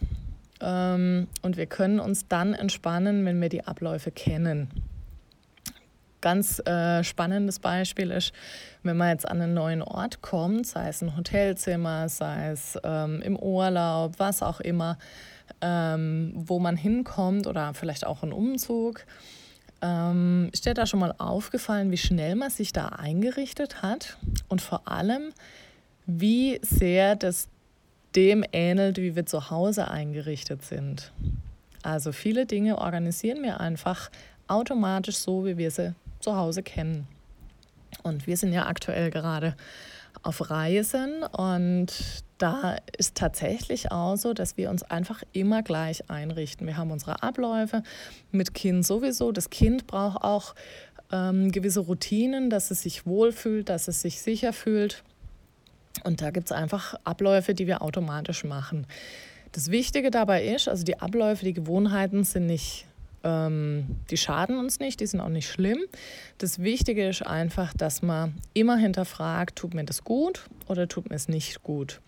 Ähm, 0.62 1.28
und 1.42 1.58
wir 1.58 1.66
können 1.66 2.00
uns 2.00 2.28
dann 2.28 2.54
entspannen, 2.54 3.26
wenn 3.26 3.42
wir 3.42 3.50
die 3.50 3.66
Abläufe 3.66 4.12
kennen. 4.12 4.70
Ganz 6.22 6.60
äh, 6.66 7.04
spannendes 7.04 7.60
Beispiel 7.60 8.10
ist, 8.10 8.34
wenn 8.84 8.98
man 8.98 9.10
jetzt 9.10 9.28
an 9.28 9.42
einen 9.42 9.54
neuen 9.54 9.82
Ort 9.82 10.22
kommt, 10.22 10.66
sei 10.66 10.90
es 10.90 11.02
ein 11.02 11.16
Hotelzimmer, 11.16 12.10
sei 12.10 12.50
es 12.50 12.80
ähm, 12.84 13.22
im 13.22 13.36
Urlaub, 13.38 14.14
was 14.18 14.42
auch 14.42 14.60
immer, 14.60 14.98
ähm, 15.62 16.32
wo 16.36 16.60
man 16.60 16.78
hinkommt 16.78 17.46
oder 17.46 17.74
vielleicht 17.74 18.08
auch 18.08 18.24
ein 18.24 18.32
Umzug. 18.32 19.06
Ähm, 19.82 20.50
ist 20.52 20.66
dir 20.66 20.74
da 20.74 20.88
schon 20.88 21.00
mal 21.00 21.14
aufgefallen, 21.18 21.92
wie 21.92 21.98
schnell 21.98 22.36
man 22.36 22.50
sich 22.50 22.74
da 22.74 22.88
eingerichtet 22.88 23.84
hat 23.84 24.18
und 24.48 24.62
vor 24.62 24.88
allem, 24.88 25.32
wie 26.08 26.60
sehr 26.64 27.16
das 27.16 27.50
dem 28.16 28.44
ähnelt, 28.52 28.98
wie 28.98 29.16
wir 29.16 29.26
zu 29.26 29.50
Hause 29.50 29.90
eingerichtet 29.90 30.64
sind. 30.64 31.12
Also 31.84 32.12
viele 32.12 32.46
Dinge 32.46 32.78
organisieren 32.78 33.44
wir 33.44 33.60
einfach 33.60 34.10
automatisch 34.48 35.18
so, 35.18 35.46
wie 35.46 35.58
wir 35.58 35.72
sie 35.72 35.94
zu 36.20 36.36
Hause 36.36 36.64
kennen. 36.64 37.08
Und 38.04 38.28
wir 38.28 38.38
sind 38.38 38.54
ja 38.54 38.66
aktuell 38.68 39.10
gerade 39.10 39.56
auf 40.24 40.50
Reisen 40.50 41.24
und 41.24 42.24
da 42.38 42.78
ist 42.98 43.16
tatsächlich 43.16 43.92
auch 43.92 44.16
so, 44.18 44.34
dass 44.34 44.58
wir 44.58 44.70
uns 44.70 44.84
einfach 44.84 45.24
immer 45.32 45.64
gleich 45.64 46.10
einrichten. 46.10 46.68
Wir 46.68 46.78
haben 46.78 46.92
unsere 46.92 47.24
Abläufe 47.24 47.84
mit 48.32 48.54
Kind 48.54 48.86
sowieso. 48.86 49.32
Das 49.32 49.50
Kind 49.50 49.88
braucht 49.88 50.24
auch 50.24 50.56
ähm, 51.12 51.52
gewisse 51.52 51.82
Routinen, 51.82 52.50
dass 52.50 52.72
es 52.72 52.82
sich 52.82 53.06
wohlfühlt, 53.06 53.70
dass 53.70 53.88
es 53.88 54.02
sich 54.02 54.22
sicher 54.22 54.52
fühlt. 54.52 55.04
Und 56.04 56.22
da 56.22 56.32
gibt 56.32 56.48
es 56.48 56.52
einfach 56.52 56.96
Abläufe, 57.04 57.54
die 57.54 57.68
wir 57.68 57.82
automatisch 57.82 58.44
machen. 58.44 58.86
Das 59.52 59.72
Wichtige 59.72 60.12
dabei 60.12 60.46
ist, 60.46 60.68
also 60.68 60.84
die 60.84 61.00
Abläufe, 61.00 61.46
die 61.46 61.54
Gewohnheiten 61.54 62.24
sind 62.26 62.46
nicht, 62.46 62.86
ähm, 63.24 63.86
die 64.10 64.18
schaden 64.18 64.58
uns 64.58 64.80
nicht, 64.80 65.00
die 65.00 65.08
sind 65.08 65.22
auch 65.22 65.30
nicht 65.30 65.50
schlimm. 65.50 65.80
Das 66.38 66.60
Wichtige 66.60 67.08
ist 67.08 67.26
einfach, 67.26 67.74
dass 67.74 68.02
man 68.02 68.36
immer 68.54 68.76
hinterfragt, 68.76 69.56
tut 69.56 69.74
mir 69.74 69.86
das 69.86 70.04
gut 70.04 70.46
oder 70.68 70.88
tut 70.88 71.10
mir 71.10 71.16
es 71.16 71.30
nicht 71.30 71.64
gut. 71.64 72.02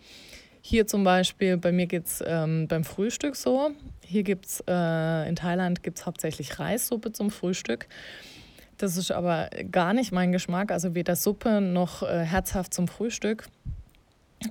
Hier 0.62 0.86
zum 0.86 1.06
Beispiel, 1.06 1.56
bei 1.56 1.72
mir 1.72 1.86
geht 1.88 2.08
es 2.08 2.22
ähm, 2.28 2.68
beim 2.68 2.84
Frühstück 2.84 3.38
so. 3.38 3.72
Hier 4.02 4.24
gibt 4.24 4.48
es, 4.48 4.64
äh, 4.68 5.30
in 5.30 5.38
Thailand 5.38 5.82
gibt 5.84 6.00
es 6.00 6.06
hauptsächlich 6.06 6.60
Reissuppe 6.60 7.14
zum 7.14 7.32
Frühstück. 7.32 7.88
Das 8.78 8.98
ist 8.98 9.12
aber 9.12 9.50
gar 9.72 9.94
nicht 9.94 10.12
mein 10.12 10.34
Geschmack, 10.34 10.72
also 10.72 10.94
weder 10.94 11.16
Suppe 11.16 11.62
noch 11.62 12.04
äh, 12.04 12.26
herzhaft 12.26 12.74
zum 12.74 12.90
Frühstück. 12.90 13.48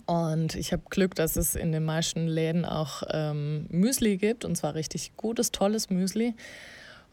Und 0.07 0.55
ich 0.57 0.73
habe 0.73 0.83
Glück, 0.91 1.15
dass 1.15 1.37
es 1.37 1.55
in 1.55 1.73
den 1.73 1.85
meisten 1.85 2.27
Läden 2.27 2.65
auch 2.65 3.03
ähm, 3.11 3.67
Müsli 3.71 4.17
gibt 4.17 4.45
und 4.45 4.57
zwar 4.57 4.75
richtig 4.75 5.17
gutes, 5.17 5.53
tolles 5.53 5.91
Müsli. 5.91 6.35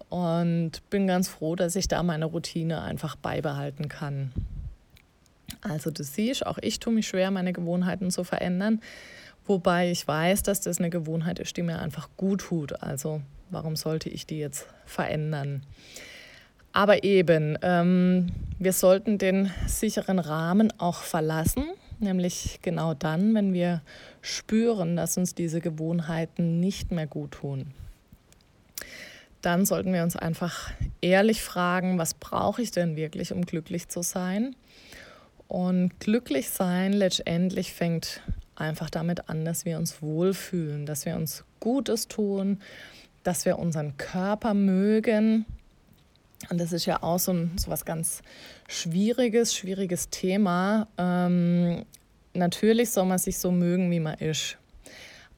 Und 0.09 0.87
bin 0.89 1.07
ganz 1.07 1.27
froh, 1.27 1.55
dass 1.55 1.75
ich 1.75 1.87
da 1.87 2.03
meine 2.03 2.25
Routine 2.25 2.81
einfach 2.81 3.15
beibehalten 3.15 3.89
kann. 3.89 4.31
Also 5.61 5.91
du 5.91 6.03
siehst, 6.03 6.45
auch 6.45 6.57
ich 6.61 6.79
tue 6.79 6.93
mich 6.93 7.07
schwer, 7.07 7.31
meine 7.31 7.53
Gewohnheiten 7.53 8.11
zu 8.11 8.23
verändern, 8.23 8.81
wobei 9.45 9.91
ich 9.91 10.07
weiß, 10.07 10.43
dass 10.43 10.61
das 10.61 10.79
eine 10.79 10.89
Gewohnheit 10.89 11.39
ist, 11.39 11.55
die 11.57 11.63
mir 11.63 11.79
einfach 11.79 12.09
gut 12.17 12.41
tut. 12.41 12.81
Also 12.81 13.21
warum 13.49 13.75
sollte 13.75 14.09
ich 14.09 14.25
die 14.25 14.39
jetzt 14.39 14.67
verändern? 14.85 15.63
Aber 16.73 17.03
eben, 17.03 17.57
ähm, 17.61 18.31
wir 18.57 18.73
sollten 18.73 19.19
den 19.19 19.51
sicheren 19.67 20.17
Rahmen 20.17 20.73
auch 20.79 21.01
verlassen 21.01 21.65
nämlich 21.99 22.59
genau 22.61 22.93
dann, 22.93 23.33
wenn 23.35 23.53
wir 23.53 23.81
spüren, 24.21 24.95
dass 24.95 25.17
uns 25.17 25.35
diese 25.35 25.61
Gewohnheiten 25.61 26.59
nicht 26.59 26.91
mehr 26.91 27.07
gut 27.07 27.31
tun. 27.31 27.73
Dann 29.41 29.65
sollten 29.65 29.91
wir 29.91 30.03
uns 30.03 30.15
einfach 30.15 30.71
ehrlich 31.01 31.43
fragen, 31.43 31.97
was 31.97 32.13
brauche 32.13 32.61
ich 32.61 32.71
denn 32.71 32.95
wirklich, 32.95 33.33
um 33.33 33.45
glücklich 33.45 33.89
zu 33.89 34.01
sein? 34.01 34.55
Und 35.47 35.99
glücklich 35.99 36.49
sein 36.49 36.93
letztendlich 36.93 37.73
fängt 37.73 38.21
einfach 38.55 38.89
damit 38.89 39.29
an, 39.29 39.45
dass 39.45 39.65
wir 39.65 39.77
uns 39.77 40.01
wohlfühlen, 40.01 40.85
dass 40.85 41.05
wir 41.05 41.15
uns 41.15 41.43
Gutes 41.59 42.07
tun, 42.07 42.59
dass 43.23 43.45
wir 43.45 43.59
unseren 43.59 43.97
Körper 43.97 44.53
mögen. 44.53 45.45
Und 46.49 46.59
das 46.59 46.73
ist 46.73 46.85
ja 46.85 47.01
auch 47.01 47.19
so, 47.19 47.31
ein, 47.31 47.57
so 47.57 47.69
was 47.69 47.85
ganz 47.85 48.21
Schwieriges, 48.67 49.55
schwieriges 49.55 50.09
Thema. 50.09 50.87
Ähm, 50.97 51.85
natürlich 52.33 52.91
soll 52.91 53.05
man 53.05 53.17
sich 53.17 53.37
so 53.37 53.51
mögen, 53.51 53.91
wie 53.91 53.99
man 53.99 54.15
ist. 54.15 54.57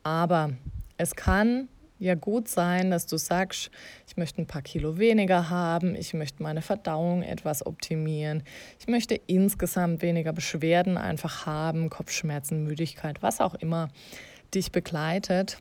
Aber 0.03 0.51
es 0.97 1.15
kann 1.15 1.67
ja 1.99 2.15
gut 2.15 2.47
sein, 2.47 2.91
dass 2.91 3.05
du 3.05 3.17
sagst, 3.17 3.71
ich 4.07 4.17
möchte 4.17 4.41
ein 4.41 4.47
paar 4.47 4.61
Kilo 4.61 4.97
weniger 4.97 5.49
haben, 5.49 5.95
ich 5.95 6.13
möchte 6.13 6.43
meine 6.43 6.61
Verdauung 6.61 7.23
etwas 7.23 7.65
optimieren, 7.65 8.43
ich 8.79 8.87
möchte 8.87 9.15
insgesamt 9.27 10.01
weniger 10.01 10.33
Beschwerden 10.33 10.97
einfach 10.97 11.45
haben, 11.45 11.89
Kopfschmerzen, 11.89 12.63
Müdigkeit, 12.63 13.21
was 13.21 13.39
auch 13.39 13.55
immer 13.55 13.89
dich 14.53 14.71
begleitet. 14.71 15.57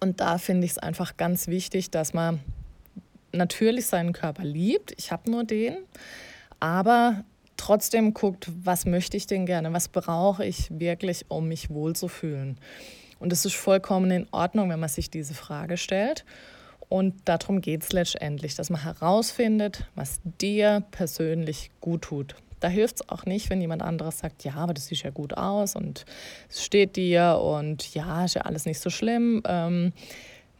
Und 0.00 0.20
da 0.20 0.38
finde 0.38 0.64
ich 0.64 0.72
es 0.72 0.78
einfach 0.78 1.16
ganz 1.16 1.48
wichtig, 1.48 1.90
dass 1.90 2.12
man 2.12 2.40
natürlich 3.32 3.86
seinen 3.86 4.12
Körper 4.12 4.44
liebt. 4.44 4.92
Ich 4.96 5.12
habe 5.12 5.30
nur 5.30 5.44
den, 5.44 5.76
aber 6.58 7.24
trotzdem 7.56 8.14
guckt, 8.14 8.50
was 8.64 8.86
möchte 8.86 9.16
ich 9.16 9.26
denn 9.26 9.46
gerne, 9.46 9.72
was 9.72 9.88
brauche 9.88 10.44
ich 10.44 10.70
wirklich, 10.78 11.26
um 11.28 11.48
mich 11.48 11.70
wohlzufühlen. 11.70 12.58
Und 13.18 13.32
es 13.32 13.44
ist 13.44 13.54
vollkommen 13.54 14.10
in 14.10 14.26
Ordnung, 14.30 14.70
wenn 14.70 14.80
man 14.80 14.88
sich 14.88 15.10
diese 15.10 15.34
Frage 15.34 15.76
stellt. 15.76 16.24
Und 16.88 17.14
darum 17.26 17.60
geht 17.60 17.84
es 17.84 17.92
letztendlich, 17.92 18.56
dass 18.56 18.70
man 18.70 18.82
herausfindet, 18.82 19.84
was 19.94 20.20
dir 20.24 20.82
persönlich 20.90 21.70
gut 21.80 22.02
tut. 22.02 22.34
Da 22.58 22.68
hilft 22.68 22.96
es 22.96 23.08
auch 23.08 23.26
nicht, 23.26 23.48
wenn 23.48 23.60
jemand 23.60 23.82
anderes 23.82 24.18
sagt, 24.18 24.42
ja, 24.44 24.54
aber 24.54 24.74
das 24.74 24.86
sieht 24.86 25.02
ja 25.02 25.10
gut 25.10 25.34
aus 25.36 25.76
und 25.76 26.04
es 26.48 26.64
steht 26.64 26.96
dir 26.96 27.40
und 27.42 27.94
ja, 27.94 28.24
ist 28.24 28.34
ja 28.34 28.42
alles 28.42 28.66
nicht 28.66 28.80
so 28.80 28.90
schlimm. 28.90 29.42
Ähm, 29.46 29.92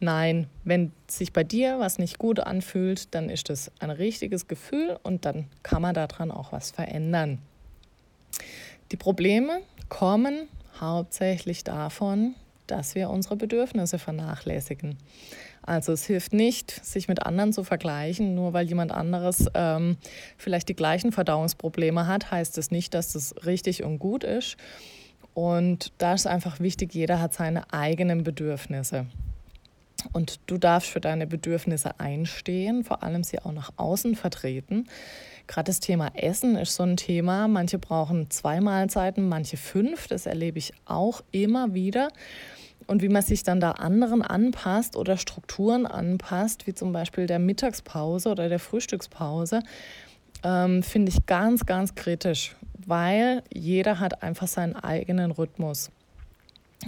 Nein, 0.03 0.47
wenn 0.63 0.91
sich 1.07 1.31
bei 1.31 1.43
dir 1.43 1.77
was 1.77 1.99
nicht 1.99 2.17
gut 2.17 2.39
anfühlt, 2.39 3.13
dann 3.13 3.29
ist 3.29 3.49
das 3.49 3.71
ein 3.79 3.91
richtiges 3.91 4.47
Gefühl 4.47 4.97
und 5.03 5.25
dann 5.25 5.45
kann 5.61 5.83
man 5.83 5.93
daran 5.93 6.31
auch 6.31 6.51
was 6.51 6.71
verändern. 6.71 7.37
Die 8.91 8.97
Probleme 8.97 9.61
kommen 9.89 10.47
hauptsächlich 10.79 11.63
davon, 11.63 12.33
dass 12.65 12.95
wir 12.95 13.11
unsere 13.11 13.35
Bedürfnisse 13.35 13.99
vernachlässigen. 13.99 14.97
Also 15.61 15.93
es 15.93 16.05
hilft 16.05 16.33
nicht, 16.33 16.83
sich 16.83 17.07
mit 17.07 17.23
anderen 17.23 17.53
zu 17.53 17.63
vergleichen. 17.63 18.33
Nur 18.33 18.53
weil 18.53 18.67
jemand 18.67 18.91
anderes 18.91 19.45
ähm, 19.53 19.97
vielleicht 20.35 20.67
die 20.67 20.75
gleichen 20.75 21.11
Verdauungsprobleme 21.11 22.07
hat, 22.07 22.31
heißt 22.31 22.57
es 22.57 22.71
nicht, 22.71 22.95
dass 22.95 23.13
das 23.13 23.35
richtig 23.45 23.83
und 23.83 23.99
gut 23.99 24.23
ist. 24.23 24.57
Und 25.35 25.93
da 25.99 26.15
ist 26.15 26.25
einfach 26.25 26.59
wichtig, 26.59 26.95
jeder 26.95 27.21
hat 27.21 27.33
seine 27.33 27.71
eigenen 27.71 28.23
Bedürfnisse. 28.23 29.05
Und 30.13 30.39
du 30.47 30.57
darfst 30.57 30.89
für 30.89 31.01
deine 31.01 31.27
Bedürfnisse 31.27 31.99
einstehen, 31.99 32.83
vor 32.83 33.03
allem 33.03 33.23
sie 33.23 33.39
auch 33.39 33.51
nach 33.51 33.71
außen 33.77 34.15
vertreten. 34.15 34.87
Gerade 35.47 35.67
das 35.67 35.79
Thema 35.79 36.11
Essen 36.15 36.55
ist 36.55 36.75
so 36.75 36.83
ein 36.83 36.97
Thema. 36.97 37.47
Manche 37.47 37.77
brauchen 37.79 38.29
zwei 38.29 38.61
Mahlzeiten, 38.61 39.27
manche 39.27 39.57
fünf. 39.57 40.07
Das 40.07 40.25
erlebe 40.25 40.59
ich 40.59 40.73
auch 40.85 41.21
immer 41.31 41.73
wieder. 41.73 42.09
Und 42.87 43.01
wie 43.01 43.09
man 43.09 43.21
sich 43.21 43.43
dann 43.43 43.59
da 43.59 43.71
anderen 43.71 44.21
anpasst 44.21 44.95
oder 44.95 45.17
Strukturen 45.17 45.85
anpasst, 45.85 46.67
wie 46.67 46.73
zum 46.73 46.91
Beispiel 46.91 47.27
der 47.27 47.39
Mittagspause 47.39 48.29
oder 48.29 48.49
der 48.49 48.59
Frühstückspause, 48.59 49.61
ähm, 50.43 50.83
finde 50.83 51.11
ich 51.11 51.25
ganz, 51.25 51.65
ganz 51.65 51.95
kritisch, 51.95 52.55
weil 52.85 53.43
jeder 53.53 53.99
hat 53.99 54.23
einfach 54.23 54.47
seinen 54.47 54.75
eigenen 54.75 55.31
Rhythmus. 55.31 55.91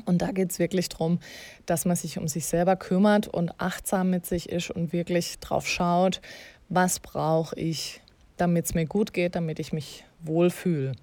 Und 0.05 0.21
da 0.21 0.31
geht 0.31 0.51
es 0.51 0.59
wirklich 0.59 0.89
darum, 0.89 1.19
dass 1.65 1.85
man 1.85 1.95
sich 1.95 2.17
um 2.17 2.27
sich 2.27 2.45
selber 2.45 2.75
kümmert 2.75 3.27
und 3.27 3.59
achtsam 3.59 4.09
mit 4.09 4.25
sich 4.25 4.49
ist 4.49 4.71
und 4.71 4.93
wirklich 4.93 5.39
drauf 5.39 5.67
schaut, 5.67 6.21
was 6.69 6.99
brauche 6.99 7.55
ich, 7.59 8.01
damit 8.37 8.65
es 8.65 8.73
mir 8.73 8.85
gut 8.85 9.13
geht, 9.13 9.35
damit 9.35 9.59
ich 9.59 9.73
mich 9.73 10.05
wohlfühle. 10.23 10.93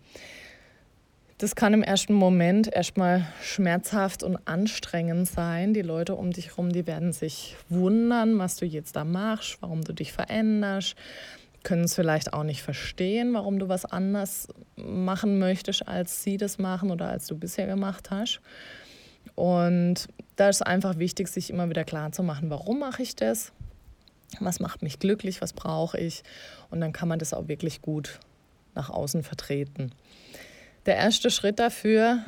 Das 1.40 1.54
kann 1.54 1.73
im 1.73 1.82
ersten 1.82 2.12
Moment 2.12 2.70
erstmal 2.70 3.26
schmerzhaft 3.40 4.23
und 4.23 4.37
anstrengend 4.47 5.26
sein. 5.26 5.73
Die 5.73 5.80
Leute 5.80 6.14
um 6.14 6.32
dich 6.32 6.49
herum, 6.49 6.70
die 6.70 6.87
werden 6.87 7.14
sich 7.14 7.56
wundern, 7.70 8.38
was 8.38 8.56
du 8.56 8.66
jetzt 8.66 8.94
da 8.94 9.04
machst, 9.04 9.56
warum 9.62 9.82
du 9.82 9.94
dich 9.94 10.12
veränderst, 10.12 10.97
können 11.62 11.85
es 11.85 11.94
vielleicht 11.94 12.35
auch 12.35 12.42
nicht 12.42 12.61
verstehen, 12.62 13.32
warum 13.32 13.59
du 13.59 13.70
was 13.70 13.87
anders 13.87 14.49
machen 14.76 15.38
möchtest, 15.38 15.88
als 15.88 16.23
sie 16.23 16.37
das 16.37 16.59
machen 16.59 16.90
oder 16.90 17.09
als 17.09 17.26
du 17.26 17.38
bisher 17.38 17.66
gemacht 17.66 18.11
hast. 18.11 18.40
Und 19.34 20.08
da 20.37 20.49
ist 20.49 20.66
einfach 20.66 20.99
wichtig, 20.99 21.28
sich 21.28 21.50
immer 21.50 21.68
wieder 21.68 21.84
klar 21.84 22.12
zu 22.12 22.22
machen, 22.22 22.50
warum 22.50 22.78
mache 22.78 23.02
ich 23.02 23.16
das? 23.16 23.52
Was 24.38 24.60
macht 24.60 24.82
mich 24.82 24.99
glücklich? 24.99 25.42
Was 25.42 25.52
brauche 25.52 25.99
ich? 25.99 26.22
Und 26.70 26.80
dann 26.80 26.92
kann 26.92 27.08
man 27.08 27.18
das 27.18 27.34
auch 27.34 27.49
wirklich 27.49 27.82
gut 27.82 28.20
nach 28.75 28.90
außen 28.90 29.22
vertreten. 29.22 29.92
Der 30.87 30.96
erste 30.96 31.30
Schritt 31.30 31.58
dafür 31.58 32.25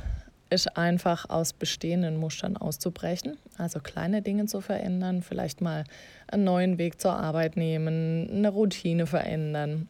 ist 0.50 0.76
einfach 0.76 1.30
aus 1.30 1.54
bestehenden 1.54 2.18
Mustern 2.18 2.59
auszubrechen, 2.59 3.38
also 3.56 3.80
kleine 3.80 4.21
Dinge 4.21 4.44
zu 4.44 4.61
verändern, 4.61 5.23
vielleicht 5.23 5.62
mal 5.62 5.85
einen 6.28 6.44
neuen 6.44 6.76
Weg 6.76 7.00
zur 7.00 7.14
Arbeit 7.16 7.56
nehmen, 7.56 8.28
eine 8.30 8.50
Routine 8.50 9.06
verändern. 9.06 9.88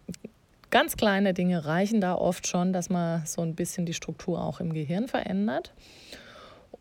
Ganz 0.70 0.96
kleine 0.96 1.34
Dinge 1.34 1.64
reichen 1.64 2.00
da 2.00 2.14
oft 2.14 2.46
schon, 2.46 2.72
dass 2.72 2.88
man 2.88 3.26
so 3.26 3.42
ein 3.42 3.56
bisschen 3.56 3.84
die 3.84 3.92
Struktur 3.92 4.42
auch 4.42 4.60
im 4.60 4.72
Gehirn 4.72 5.08
verändert. 5.08 5.72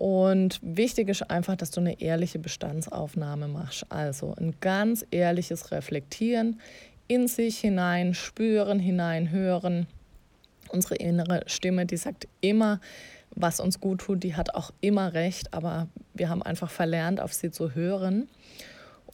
Und 0.02 0.60
wichtig 0.64 1.10
ist 1.10 1.30
einfach, 1.30 1.56
dass 1.56 1.70
du 1.70 1.80
eine 1.80 2.02
ehrliche 2.02 2.40
Bestandsaufnahme 2.40 3.48
machst. 3.48 3.86
Also 3.90 4.34
ein 4.36 4.56
ganz 4.60 5.06
ehrliches 5.12 5.70
Reflektieren, 5.70 6.60
in 7.08 7.28
sich 7.28 7.60
hinein 7.60 8.16
spüren, 8.16 8.80
hineinhören. 8.80 9.86
Unsere 10.70 10.96
innere 10.96 11.44
Stimme, 11.46 11.86
die 11.86 11.98
sagt 11.98 12.28
immer, 12.42 12.82
was 13.36 13.60
uns 13.60 13.80
gut 13.80 14.02
tut, 14.02 14.24
die 14.24 14.34
hat 14.34 14.56
auch 14.56 14.72
immer 14.82 15.14
recht, 15.14 15.54
aber 15.54 15.88
wir 16.16 16.30
haben 16.30 16.42
einfach 16.42 16.72
verlernt, 16.72 17.22
auf 17.22 17.34
sie 17.34 17.52
zu 17.52 17.76
hören. 17.76 18.28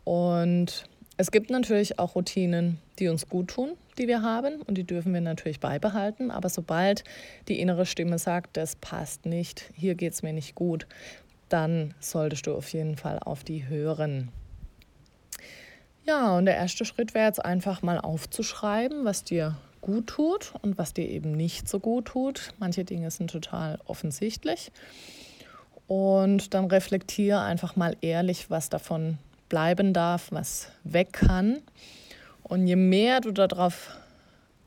Und 0.05 0.85
es 1.17 1.31
gibt 1.31 1.49
natürlich 1.49 1.97
auch 1.97 2.15
Routinen, 2.15 2.77
die 2.99 3.07
uns 3.07 3.27
gut 3.27 3.49
tun, 3.49 3.71
die 3.97 4.07
wir 4.07 4.21
haben 4.21 4.61
und 4.61 4.77
die 4.77 4.83
dürfen 4.83 5.13
wir 5.13 5.21
natürlich 5.21 5.59
beibehalten. 5.59 6.29
Aber 6.29 6.47
sobald 6.49 7.03
die 7.47 7.59
innere 7.59 7.87
Stimme 7.87 8.19
sagt, 8.19 8.55
das 8.55 8.75
passt 8.75 9.25
nicht, 9.25 9.71
hier 9.73 9.95
geht 9.95 10.13
es 10.13 10.21
mir 10.21 10.33
nicht 10.33 10.53
gut, 10.53 10.85
dann 11.49 11.95
solltest 11.99 12.45
du 12.45 12.53
auf 12.53 12.71
jeden 12.71 12.97
Fall 12.97 13.17
auf 13.19 13.43
die 13.43 13.67
hören. 13.67 14.29
Ja, 16.05 16.37
und 16.37 16.45
der 16.45 16.55
erste 16.55 16.85
Schritt 16.85 17.15
wäre 17.15 17.25
jetzt 17.25 17.43
einfach 17.43 17.81
mal 17.81 17.99
aufzuschreiben, 17.99 19.03
was 19.03 19.23
dir 19.23 19.57
gut 19.81 20.07
tut 20.07 20.53
und 20.61 20.77
was 20.77 20.93
dir 20.93 21.09
eben 21.09 21.31
nicht 21.31 21.67
so 21.67 21.79
gut 21.79 22.05
tut. 22.05 22.53
Manche 22.59 22.85
Dinge 22.85 23.09
sind 23.09 23.31
total 23.31 23.79
offensichtlich. 23.85 24.71
Und 25.87 26.53
dann 26.53 26.65
reflektiere 26.65 27.41
einfach 27.41 27.75
mal 27.75 27.95
ehrlich, 28.01 28.49
was 28.49 28.69
davon 28.69 29.17
bleiben 29.49 29.93
darf, 29.93 30.31
was 30.31 30.71
weg 30.83 31.13
kann. 31.13 31.61
Und 32.43 32.67
je 32.67 32.75
mehr 32.75 33.21
du 33.21 33.31
darauf 33.31 33.97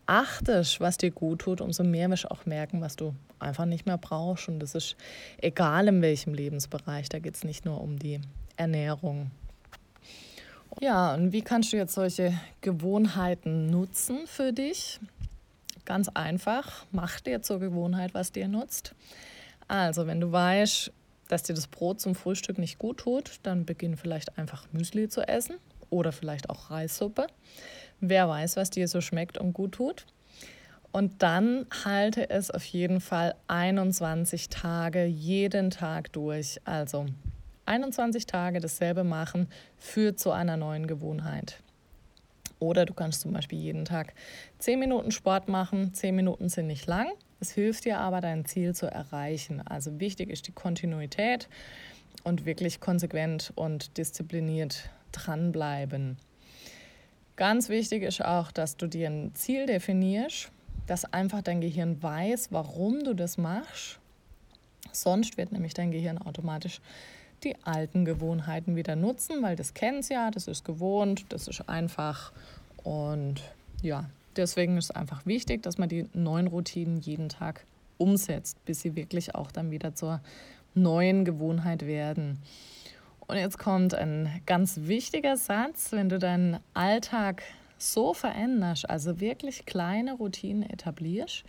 achtest, 0.07 0.81
was 0.81 0.98
dir 0.98 1.11
gut 1.11 1.42
tut, 1.42 1.61
umso 1.61 1.85
mehr 1.85 2.11
wirst 2.11 2.24
du 2.24 2.31
auch 2.31 2.44
merken, 2.44 2.81
was 2.81 2.96
du 2.96 3.14
einfach 3.38 3.64
nicht 3.64 3.87
mehr 3.87 3.98
brauchst. 3.98 4.48
Und 4.48 4.61
das 4.61 4.74
ist 4.74 4.96
egal 5.38 5.88
in 5.88 6.02
welchem 6.02 6.35
Lebensbereich. 6.35 7.09
Da 7.09 7.18
geht 7.18 7.37
es 7.37 7.44
nicht 7.44 7.64
nur 7.64 7.81
um 7.81 7.98
die 7.98 8.20
Ernährung. 8.57 9.31
Ja, 10.81 11.14
und 11.14 11.33
wie 11.33 11.42
kannst 11.42 11.72
du 11.72 11.76
jetzt 11.76 11.94
solche 11.94 12.38
Gewohnheiten 12.61 13.66
nutzen 13.70 14.26
für 14.26 14.52
dich? 14.52 15.00
Ganz 15.85 16.09
einfach, 16.09 16.85
mach 16.92 17.20
dir 17.20 17.42
zur 17.42 17.59
Gewohnheit, 17.59 18.14
was 18.14 18.33
dir 18.33 18.46
nutzt. 18.46 18.94
Also, 19.66 20.07
wenn 20.07 20.20
du 20.20 20.31
weißt, 20.31 20.92
dass 21.30 21.44
dir 21.44 21.54
das 21.54 21.68
Brot 21.68 22.00
zum 22.00 22.14
Frühstück 22.14 22.58
nicht 22.58 22.78
gut 22.78 22.98
tut, 22.98 23.38
dann 23.42 23.64
beginn 23.64 23.96
vielleicht 23.96 24.36
einfach 24.38 24.66
Müsli 24.72 25.08
zu 25.08 25.26
essen 25.26 25.56
oder 25.88 26.12
vielleicht 26.12 26.50
auch 26.50 26.70
Reissuppe. 26.70 27.26
Wer 28.00 28.28
weiß, 28.28 28.56
was 28.56 28.70
dir 28.70 28.88
so 28.88 29.00
schmeckt 29.00 29.38
und 29.38 29.52
gut 29.52 29.72
tut. 29.72 30.06
Und 30.92 31.22
dann 31.22 31.66
halte 31.84 32.30
es 32.30 32.50
auf 32.50 32.64
jeden 32.64 33.00
Fall 33.00 33.36
21 33.46 34.48
Tage 34.48 35.04
jeden 35.04 35.70
Tag 35.70 36.12
durch. 36.12 36.60
Also 36.64 37.06
21 37.66 38.26
Tage 38.26 38.58
dasselbe 38.58 39.04
machen 39.04 39.48
führt 39.76 40.18
zu 40.18 40.32
einer 40.32 40.56
neuen 40.56 40.88
Gewohnheit. 40.88 41.60
Oder 42.58 42.84
du 42.84 42.92
kannst 42.92 43.20
zum 43.20 43.32
Beispiel 43.32 43.58
jeden 43.58 43.84
Tag 43.84 44.14
10 44.58 44.80
Minuten 44.80 45.12
Sport 45.12 45.48
machen. 45.48 45.94
10 45.94 46.14
Minuten 46.14 46.48
sind 46.48 46.66
nicht 46.66 46.86
lang, 46.86 47.08
es 47.40 47.53
hilft 47.53 47.87
dir 47.87 47.98
aber, 47.98 48.20
dein 48.20 48.44
Ziel 48.44 48.74
zu 48.74 48.87
erreichen. 48.87 49.66
Also 49.66 49.98
wichtig 49.98 50.31
ist 50.31 50.46
die 50.46 50.53
Kontinuität 50.53 51.48
und 52.22 52.44
wirklich 52.44 52.81
konsequent 52.81 53.53
und 53.57 53.96
diszipliniert 53.96 54.90
dranbleiben. 55.12 56.18
Ganz 57.37 57.70
wichtig 57.70 58.03
ist 58.03 58.22
auch, 58.22 58.53
dass 58.53 58.76
du 58.76 58.87
dir 58.87 59.09
ein 59.09 59.35
Ziel 59.35 59.66
definierst, 59.66 60.50
dass 60.87 61.11
einfach 61.12 61.40
dein 61.40 61.61
Gehirn 61.61 62.03
weiß, 62.03 62.48
warum 62.53 63.03
du 63.03 63.14
das 63.14 63.38
machst. 63.38 63.98
Sonst 64.92 65.38
wird 65.38 65.53
nämlich 65.53 65.72
dein 65.72 65.90
Gehirn 65.90 66.18
automatisch 66.18 66.81
die 67.44 67.57
alten 67.64 68.05
Gewohnheiten 68.05 68.76
wieder 68.76 68.96
nutzen, 68.96 69.42
weil 69.42 69.57
das 69.57 69.72
kennt 69.72 70.00
es 70.00 70.09
ja, 70.11 70.31
das 70.31 70.46
ist 70.46 70.64
gewohnt, 70.64 71.24
das 71.31 71.48
ist 71.48 71.68
einfach 71.68 72.33
und 72.83 73.40
ja, 73.83 74.11
Deswegen 74.36 74.76
ist 74.76 74.86
es 74.86 74.90
einfach 74.90 75.26
wichtig, 75.26 75.62
dass 75.62 75.78
man 75.78 75.88
die 75.88 76.06
neuen 76.12 76.46
Routinen 76.46 77.00
jeden 77.00 77.28
Tag 77.28 77.64
umsetzt, 77.98 78.64
bis 78.64 78.80
sie 78.80 78.96
wirklich 78.96 79.34
auch 79.34 79.50
dann 79.50 79.70
wieder 79.70 79.94
zur 79.94 80.20
neuen 80.74 81.24
Gewohnheit 81.24 81.86
werden. 81.86 82.38
Und 83.26 83.36
jetzt 83.36 83.58
kommt 83.58 83.94
ein 83.94 84.40
ganz 84.46 84.80
wichtiger 84.82 85.36
Satz, 85.36 85.92
wenn 85.92 86.08
du 86.08 86.18
deinen 86.18 86.58
Alltag 86.74 87.42
so 87.78 88.12
veränderst, 88.14 88.88
also 88.88 89.20
wirklich 89.20 89.66
kleine 89.66 90.14
Routinen 90.14 90.68
etablierst, 90.68 91.44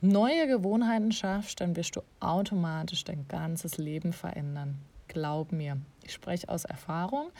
neue 0.00 0.46
Gewohnheiten 0.46 1.12
schaffst, 1.12 1.60
dann 1.60 1.76
wirst 1.76 1.96
du 1.96 2.02
automatisch 2.20 3.04
dein 3.04 3.26
ganzes 3.28 3.78
Leben 3.78 4.12
verändern. 4.12 4.78
Glaub 5.08 5.52
mir, 5.52 5.78
ich 6.04 6.12
spreche 6.12 6.48
aus 6.48 6.64
Erfahrung 6.64 7.30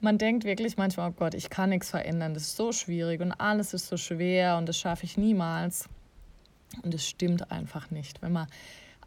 man 0.00 0.18
denkt 0.18 0.44
wirklich 0.44 0.76
manchmal, 0.76 1.10
oh 1.10 1.14
Gott, 1.16 1.34
ich 1.34 1.50
kann 1.50 1.70
nichts 1.70 1.90
verändern, 1.90 2.34
das 2.34 2.44
ist 2.44 2.56
so 2.56 2.72
schwierig 2.72 3.20
und 3.20 3.32
alles 3.32 3.74
ist 3.74 3.88
so 3.88 3.96
schwer 3.96 4.56
und 4.56 4.68
das 4.68 4.78
schaffe 4.78 5.04
ich 5.04 5.16
niemals. 5.16 5.88
Und 6.82 6.94
es 6.94 7.06
stimmt 7.06 7.50
einfach 7.50 7.90
nicht. 7.90 8.20
Wenn 8.22 8.32
man 8.32 8.46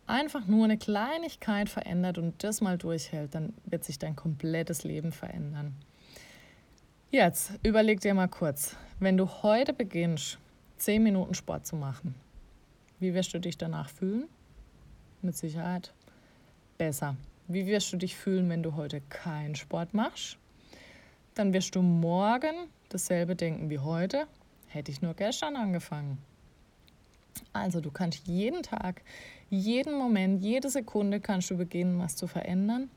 einfach 0.08 0.47
nur 0.47 0.65
eine 0.65 0.77
Kleinigkeit 0.77 1.69
verändert 1.69 2.17
und 2.17 2.43
das 2.43 2.60
mal 2.60 2.77
durchhält, 2.77 3.36
dann 3.36 3.54
wird 3.65 3.84
sich 3.84 3.99
dein 3.99 4.15
komplettes 4.15 4.84
Leben 4.84 5.12
verändern. 5.12 5.75
Jetzt 7.12 7.54
überleg 7.63 7.99
dir 8.01 8.13
mal 8.13 8.27
kurz, 8.27 8.75
wenn 8.99 9.17
du 9.17 9.27
heute 9.43 9.73
beginnst, 9.73 10.39
10 10.77 11.04
Minuten 11.04 11.34
Sport 11.34 11.67
zu 11.67 11.75
machen, 11.75 12.15
wie 12.99 13.13
wirst 13.13 13.34
du 13.34 13.39
dich 13.39 13.58
danach 13.58 13.89
fühlen? 13.89 14.27
Mit 15.21 15.36
Sicherheit 15.36 15.93
besser. 16.77 17.15
Wie 17.47 17.67
wirst 17.67 17.93
du 17.93 17.97
dich 17.97 18.15
fühlen, 18.15 18.49
wenn 18.49 18.63
du 18.63 18.75
heute 18.75 19.01
keinen 19.01 19.56
Sport 19.56 19.93
machst? 19.93 20.38
Dann 21.41 21.54
wirst 21.54 21.73
du 21.73 21.82
morgen 21.82 22.54
dasselbe 22.89 23.36
denken 23.36 23.71
wie 23.71 23.80
heute. 23.80 24.27
Hätte 24.67 24.91
ich 24.91 25.01
nur 25.01 25.15
gestern 25.15 25.56
angefangen. 25.56 26.19
Also 27.51 27.82
du 27.82 27.89
kannst 27.89 28.27
jeden 28.27 28.62
Tag, 28.62 29.01
jeden 29.49 29.97
Moment, 29.97 30.43
jede 30.43 30.69
Sekunde 30.69 31.19
kannst 31.19 31.49
du 31.49 31.58
beginnen, 31.58 31.97
was 31.97 32.15
zu 32.15 32.27
verändern. 32.27 32.91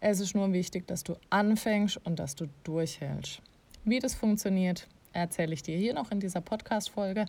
Es 0.00 0.20
ist 0.20 0.34
nur 0.34 0.50
wichtig, 0.54 0.86
dass 0.86 1.04
du 1.04 1.16
anfängst 1.28 1.98
und 2.06 2.18
dass 2.18 2.34
du 2.34 2.46
durchhältst. 2.62 3.42
Wie 3.84 3.98
das 3.98 4.14
funktioniert, 4.14 4.88
erzähle 5.12 5.52
ich 5.52 5.62
dir 5.62 5.76
hier 5.76 5.92
noch 5.92 6.10
in 6.10 6.20
dieser 6.20 6.40
Podcast-Folge. 6.40 7.26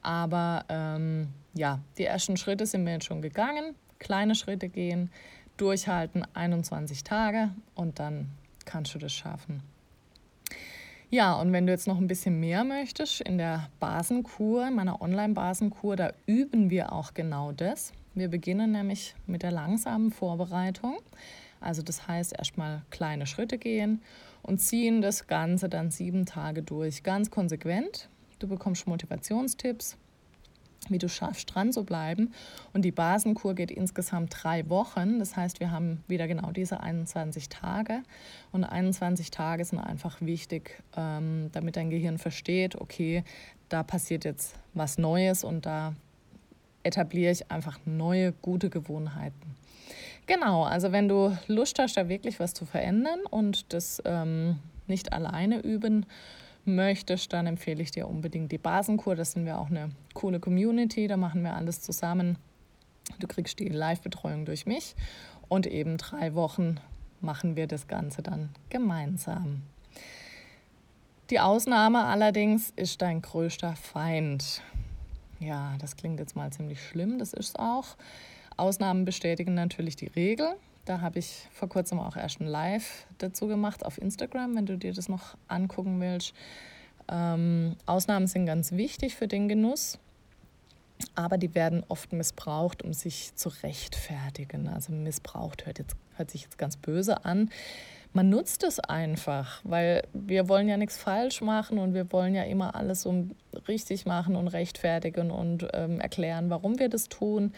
Aber 0.00 0.64
ähm, 0.68 1.26
ja, 1.54 1.80
die 1.98 2.04
ersten 2.04 2.36
Schritte 2.36 2.66
sind 2.66 2.84
mir 2.84 2.92
jetzt 2.92 3.06
schon 3.06 3.20
gegangen. 3.20 3.74
Kleine 3.98 4.36
Schritte 4.36 4.68
gehen, 4.68 5.10
durchhalten, 5.56 6.24
21 6.34 7.02
Tage 7.02 7.50
und 7.74 7.98
dann 7.98 8.28
kannst 8.64 8.94
du 8.94 9.00
das 9.00 9.12
schaffen. 9.12 9.60
Ja, 11.10 11.40
und 11.40 11.54
wenn 11.54 11.66
du 11.66 11.72
jetzt 11.72 11.86
noch 11.86 11.96
ein 11.96 12.06
bisschen 12.06 12.38
mehr 12.38 12.64
möchtest, 12.64 13.22
in 13.22 13.38
der 13.38 13.70
Basenkur, 13.80 14.70
meiner 14.70 15.00
Online-Basenkur, 15.00 15.96
da 15.96 16.12
üben 16.26 16.68
wir 16.68 16.92
auch 16.92 17.14
genau 17.14 17.50
das. 17.52 17.92
Wir 18.14 18.28
beginnen 18.28 18.72
nämlich 18.72 19.14
mit 19.26 19.42
der 19.42 19.50
langsamen 19.50 20.10
Vorbereitung. 20.10 20.98
Also 21.60 21.80
das 21.80 22.06
heißt 22.06 22.34
erstmal 22.36 22.82
kleine 22.90 23.24
Schritte 23.24 23.56
gehen 23.56 24.02
und 24.42 24.58
ziehen 24.58 25.00
das 25.00 25.26
Ganze 25.26 25.70
dann 25.70 25.90
sieben 25.90 26.26
Tage 26.26 26.62
durch, 26.62 27.02
ganz 27.02 27.30
konsequent. 27.30 28.10
du 28.38 28.46
bekommst 28.46 28.86
Motivationstipps, 28.86 29.96
wie 30.88 30.98
du 30.98 31.08
schaffst, 31.08 31.54
dran 31.54 31.72
zu 31.72 31.84
bleiben. 31.84 32.32
Und 32.72 32.82
die 32.82 32.92
Basenkur 32.92 33.54
geht 33.54 33.70
insgesamt 33.70 34.34
drei 34.42 34.68
Wochen. 34.68 35.18
Das 35.18 35.36
heißt, 35.36 35.60
wir 35.60 35.70
haben 35.70 36.02
wieder 36.08 36.28
genau 36.28 36.50
diese 36.50 36.80
21 36.80 37.48
Tage. 37.48 38.02
Und 38.52 38.64
21 38.64 39.30
Tage 39.30 39.64
sind 39.64 39.78
einfach 39.78 40.20
wichtig, 40.20 40.82
ähm, 40.96 41.50
damit 41.52 41.76
dein 41.76 41.90
Gehirn 41.90 42.18
versteht, 42.18 42.76
okay, 42.76 43.24
da 43.68 43.82
passiert 43.82 44.24
jetzt 44.24 44.54
was 44.74 44.98
Neues 44.98 45.44
und 45.44 45.66
da 45.66 45.94
etabliere 46.82 47.32
ich 47.32 47.50
einfach 47.50 47.78
neue, 47.84 48.32
gute 48.32 48.70
Gewohnheiten. 48.70 49.56
Genau, 50.26 50.64
also 50.64 50.92
wenn 50.92 51.08
du 51.08 51.36
Lust 51.46 51.78
hast, 51.78 51.96
da 51.96 52.08
wirklich 52.08 52.38
was 52.38 52.54
zu 52.54 52.66
verändern 52.66 53.20
und 53.30 53.72
das 53.72 54.02
ähm, 54.04 54.58
nicht 54.86 55.12
alleine 55.12 55.60
üben 55.60 56.06
möchtest, 56.68 57.32
dann 57.32 57.46
empfehle 57.46 57.82
ich 57.82 57.90
dir 57.90 58.08
unbedingt 58.08 58.52
die 58.52 58.58
Basenkur. 58.58 59.16
Das 59.16 59.32
sind 59.32 59.44
wir 59.44 59.58
auch 59.58 59.70
eine 59.70 59.90
coole 60.14 60.40
Community, 60.40 61.08
da 61.08 61.16
machen 61.16 61.42
wir 61.42 61.54
alles 61.54 61.80
zusammen. 61.80 62.38
Du 63.18 63.26
kriegst 63.26 63.58
die 63.58 63.68
Live-Betreuung 63.68 64.44
durch 64.44 64.66
mich 64.66 64.94
und 65.48 65.66
eben 65.66 65.96
drei 65.96 66.34
Wochen 66.34 66.78
machen 67.20 67.56
wir 67.56 67.66
das 67.66 67.88
Ganze 67.88 68.22
dann 68.22 68.50
gemeinsam. 68.70 69.62
Die 71.30 71.40
Ausnahme 71.40 72.04
allerdings 72.04 72.70
ist 72.76 73.02
dein 73.02 73.20
größter 73.20 73.76
Feind. 73.76 74.62
Ja, 75.40 75.74
das 75.78 75.96
klingt 75.96 76.20
jetzt 76.20 76.36
mal 76.36 76.50
ziemlich 76.52 76.82
schlimm, 76.82 77.18
das 77.18 77.32
ist 77.32 77.50
es 77.50 77.56
auch. 77.56 77.96
Ausnahmen 78.56 79.04
bestätigen 79.04 79.54
natürlich 79.54 79.96
die 79.96 80.06
Regel. 80.06 80.56
Da 80.88 81.02
habe 81.02 81.18
ich 81.18 81.46
vor 81.52 81.68
kurzem 81.68 82.00
auch 82.00 82.16
erst 82.16 82.40
ein 82.40 82.46
Live 82.46 83.06
dazu 83.18 83.46
gemacht 83.46 83.84
auf 83.84 84.00
Instagram, 84.00 84.56
wenn 84.56 84.64
du 84.64 84.78
dir 84.78 84.94
das 84.94 85.10
noch 85.10 85.36
angucken 85.46 86.00
willst. 86.00 86.32
Ähm, 87.10 87.76
Ausnahmen 87.84 88.26
sind 88.26 88.46
ganz 88.46 88.72
wichtig 88.72 89.14
für 89.14 89.28
den 89.28 89.48
Genuss, 89.48 89.98
aber 91.14 91.36
die 91.36 91.54
werden 91.54 91.84
oft 91.88 92.14
missbraucht, 92.14 92.82
um 92.82 92.94
sich 92.94 93.34
zu 93.34 93.50
rechtfertigen. 93.62 94.66
Also 94.66 94.94
missbraucht 94.94 95.66
hört, 95.66 95.78
jetzt, 95.78 95.94
hört 96.16 96.30
sich 96.30 96.44
jetzt 96.44 96.56
ganz 96.56 96.78
böse 96.78 97.22
an. 97.26 97.50
Man 98.14 98.30
nutzt 98.30 98.64
es 98.64 98.80
einfach, 98.80 99.60
weil 99.64 100.04
wir 100.14 100.48
wollen 100.48 100.68
ja 100.68 100.78
nichts 100.78 100.96
falsch 100.96 101.42
machen 101.42 101.78
und 101.78 101.92
wir 101.92 102.10
wollen 102.12 102.34
ja 102.34 102.44
immer 102.44 102.74
alles 102.74 103.02
so 103.02 103.26
richtig 103.68 104.06
machen 104.06 104.36
und 104.36 104.48
rechtfertigen 104.48 105.30
und 105.30 105.68
ähm, 105.74 106.00
erklären, 106.00 106.48
warum 106.48 106.78
wir 106.78 106.88
das 106.88 107.10
tun. 107.10 107.52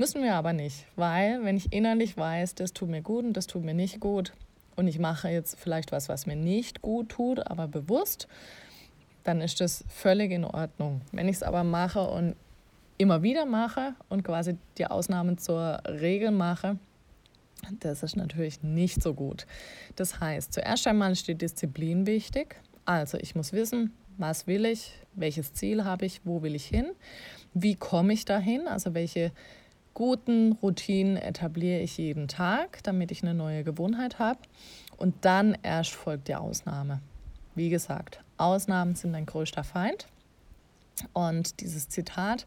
Müssen 0.00 0.22
wir 0.22 0.34
aber 0.34 0.54
nicht, 0.54 0.86
weil 0.96 1.44
wenn 1.44 1.58
ich 1.58 1.74
innerlich 1.74 2.16
weiß, 2.16 2.54
das 2.54 2.72
tut 2.72 2.88
mir 2.88 3.02
gut 3.02 3.22
und 3.22 3.34
das 3.34 3.46
tut 3.46 3.62
mir 3.62 3.74
nicht 3.74 4.00
gut 4.00 4.32
und 4.74 4.88
ich 4.88 4.98
mache 4.98 5.28
jetzt 5.28 5.58
vielleicht 5.60 5.92
was, 5.92 6.08
was 6.08 6.24
mir 6.24 6.36
nicht 6.36 6.80
gut 6.80 7.10
tut, 7.10 7.46
aber 7.46 7.68
bewusst, 7.68 8.26
dann 9.24 9.42
ist 9.42 9.60
das 9.60 9.84
völlig 9.88 10.30
in 10.30 10.46
Ordnung. 10.46 11.02
Wenn 11.12 11.28
ich 11.28 11.36
es 11.36 11.42
aber 11.42 11.64
mache 11.64 12.00
und 12.00 12.34
immer 12.96 13.22
wieder 13.22 13.44
mache 13.44 13.92
und 14.08 14.22
quasi 14.22 14.56
die 14.78 14.86
Ausnahmen 14.86 15.36
zur 15.36 15.82
Regel 15.84 16.30
mache, 16.30 16.78
das 17.80 18.02
ist 18.02 18.16
natürlich 18.16 18.62
nicht 18.62 19.02
so 19.02 19.12
gut. 19.12 19.46
Das 19.96 20.18
heißt, 20.18 20.54
zuerst 20.54 20.86
einmal 20.86 21.12
ist 21.12 21.28
die 21.28 21.34
Disziplin 21.34 22.06
wichtig. 22.06 22.56
Also 22.86 23.18
ich 23.18 23.34
muss 23.34 23.52
wissen, 23.52 23.92
was 24.16 24.46
will 24.46 24.64
ich, 24.64 24.92
welches 25.14 25.52
Ziel 25.52 25.84
habe 25.84 26.06
ich, 26.06 26.22
wo 26.24 26.40
will 26.40 26.54
ich 26.54 26.64
hin, 26.64 26.86
wie 27.52 27.74
komme 27.74 28.14
ich 28.14 28.24
dahin, 28.24 28.66
also 28.66 28.94
welche 28.94 29.30
guten 29.94 30.52
Routinen 30.52 31.16
etabliere 31.16 31.80
ich 31.80 31.98
jeden 31.98 32.28
Tag, 32.28 32.82
damit 32.82 33.10
ich 33.10 33.22
eine 33.22 33.34
neue 33.34 33.64
Gewohnheit 33.64 34.18
habe. 34.18 34.40
Und 34.96 35.14
dann 35.22 35.56
erst 35.62 35.92
folgt 35.92 36.28
die 36.28 36.34
Ausnahme. 36.34 37.00
Wie 37.54 37.70
gesagt, 37.70 38.22
Ausnahmen 38.36 38.94
sind 38.94 39.12
dein 39.12 39.26
größter 39.26 39.64
Feind. 39.64 40.06
Und 41.12 41.60
dieses 41.60 41.88
Zitat 41.88 42.46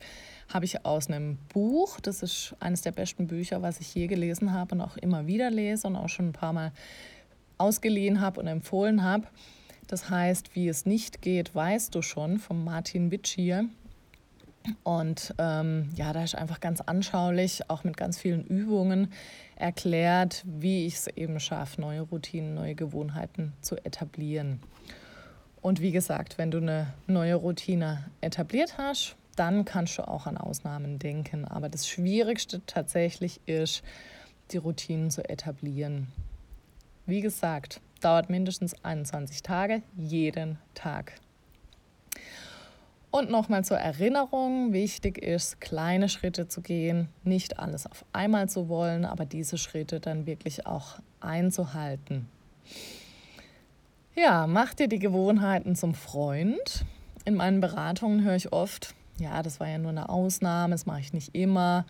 habe 0.54 0.66
ich 0.66 0.86
aus 0.86 1.08
einem 1.08 1.38
Buch. 1.54 2.00
Das 2.00 2.24
ist 2.24 2.56
eines 2.60 2.82
der 2.82 2.92
besten 2.92 3.28
Bücher, 3.28 3.62
was 3.62 3.80
ich 3.80 3.94
je 3.94 4.08
gelesen 4.08 4.54
habe 4.54 4.76
und 4.76 4.82
auch 4.82 4.98
immer 4.98 5.28
wieder 5.28 5.50
lese 5.50 5.88
und 5.88 5.96
auch 5.96 6.10
schon 6.10 6.30
ein 6.30 6.34
paar 6.34 6.54
Mal 6.54 6.72
ausgeliehen 7.58 8.22
habe 8.22 8.40
und 8.40 8.48
empfohlen 8.48 9.04
habe. 9.04 9.28
Das 9.88 10.10
heißt, 10.10 10.56
wie 10.56 10.68
es 10.68 10.86
nicht 10.86 11.22
geht, 11.22 11.54
weißt 11.54 11.94
du 11.94 12.02
schon, 12.02 12.40
von 12.40 12.64
Martin 12.64 13.12
Witschier. 13.12 13.70
Und 14.84 15.34
ähm, 15.38 15.90
ja, 15.96 16.14
da 16.14 16.24
ist 16.24 16.36
einfach 16.36 16.60
ganz 16.60 16.82
anschaulich, 16.82 17.70
auch 17.70 17.84
mit 17.84 17.98
ganz 17.98 18.18
vielen 18.18 18.46
Übungen 18.46 19.12
erklärt, 19.56 20.44
wie 20.46 20.86
ich 20.86 20.96
es 20.96 21.08
eben 21.08 21.40
schaffe, 21.40 21.82
neue 21.82 22.02
Routinen, 22.02 22.54
neue 22.54 22.76
Gewohnheiten 22.76 23.54
zu 23.62 23.76
etablieren. 23.84 24.62
Und 25.62 25.82
wie 25.82 25.92
gesagt, 25.92 26.38
wenn 26.38 26.52
du 26.52 26.58
eine 26.58 26.94
neue 27.08 27.36
Routine 27.36 28.06
etabliert 28.22 28.78
hast, 28.78 29.16
dann 29.36 29.66
kannst 29.66 29.98
du 29.98 30.08
auch 30.08 30.28
an 30.28 30.38
Ausnahmen 30.38 31.00
denken. 31.00 31.46
Aber 31.46 31.70
das 31.70 31.88
Schwierigste 31.88 32.62
tatsächlich 32.66 33.40
ist, 33.46 33.84
die 34.52 34.58
Routinen 34.58 35.10
zu 35.10 35.28
etablieren. 35.28 36.08
Wie 37.06 37.22
gesagt, 37.22 37.82
dauert 38.02 38.30
mindestens 38.30 38.76
21 38.84 39.42
Tage, 39.42 39.82
jeden 39.98 40.58
Tag. 40.74 41.14
Und 43.16 43.30
nochmal 43.30 43.64
zur 43.64 43.78
Erinnerung, 43.78 44.74
wichtig 44.74 45.20
ist, 45.20 45.62
kleine 45.62 46.10
Schritte 46.10 46.48
zu 46.48 46.62
gehen, 46.62 47.10
nicht 47.24 47.60
alles 47.60 47.86
auf 47.86 48.06
einmal 48.12 48.50
zu 48.50 48.70
wollen, 48.70 49.06
aber 49.06 49.24
diese 49.24 49.60
Schritte 49.60 50.00
dann 50.00 50.26
wirklich 50.26 50.66
auch 50.66 50.98
einzuhalten. 51.20 52.28
Ja, 54.16 54.48
mach 54.48 54.74
dir 54.74 54.88
die 54.88 54.98
Gewohnheiten 54.98 55.76
zum 55.76 55.94
Freund. 55.94 56.86
In 57.24 57.36
meinen 57.36 57.62
Beratungen 57.62 58.24
höre 58.24 58.36
ich 58.36 58.52
oft, 58.52 58.96
ja, 59.20 59.44
das 59.44 59.60
war 59.60 59.68
ja 59.68 59.78
nur 59.78 59.92
eine 59.92 60.10
Ausnahme, 60.10 60.72
das 60.72 60.88
mache 60.88 61.02
ich 61.02 61.14
nicht 61.14 61.36
immer. 61.36 61.86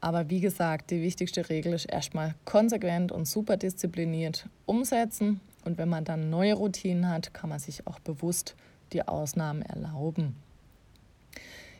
Aber 0.00 0.30
wie 0.30 0.40
gesagt, 0.40 0.92
die 0.92 1.02
wichtigste 1.02 1.48
Regel 1.48 1.72
ist 1.72 1.86
erstmal 1.86 2.36
konsequent 2.44 3.10
und 3.10 3.26
super 3.26 3.56
diszipliniert 3.56 4.48
umsetzen. 4.66 5.40
Und 5.64 5.78
wenn 5.78 5.88
man 5.88 6.04
dann 6.04 6.30
neue 6.30 6.54
Routinen 6.54 7.08
hat, 7.08 7.34
kann 7.34 7.50
man 7.50 7.58
sich 7.58 7.88
auch 7.88 7.98
bewusst 7.98 8.54
die 8.92 9.02
Ausnahmen 9.08 9.62
erlauben. 9.62 10.36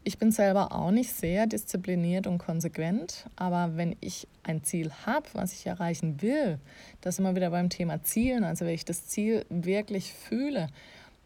Ich 0.06 0.18
bin 0.18 0.30
selber 0.30 0.72
auch 0.72 0.90
nicht 0.90 1.10
sehr 1.10 1.46
diszipliniert 1.46 2.26
und 2.26 2.36
konsequent, 2.36 3.24
aber 3.36 3.78
wenn 3.78 3.96
ich 4.00 4.28
ein 4.42 4.62
Ziel 4.62 4.92
habe, 5.06 5.26
was 5.32 5.54
ich 5.54 5.64
erreichen 5.64 6.20
will, 6.20 6.58
das 7.00 7.18
immer 7.18 7.34
wieder 7.34 7.48
beim 7.48 7.70
Thema 7.70 8.02
Zielen, 8.02 8.44
also 8.44 8.66
wenn 8.66 8.74
ich 8.74 8.84
das 8.84 9.06
Ziel 9.06 9.46
wirklich 9.48 10.12
fühle, 10.12 10.68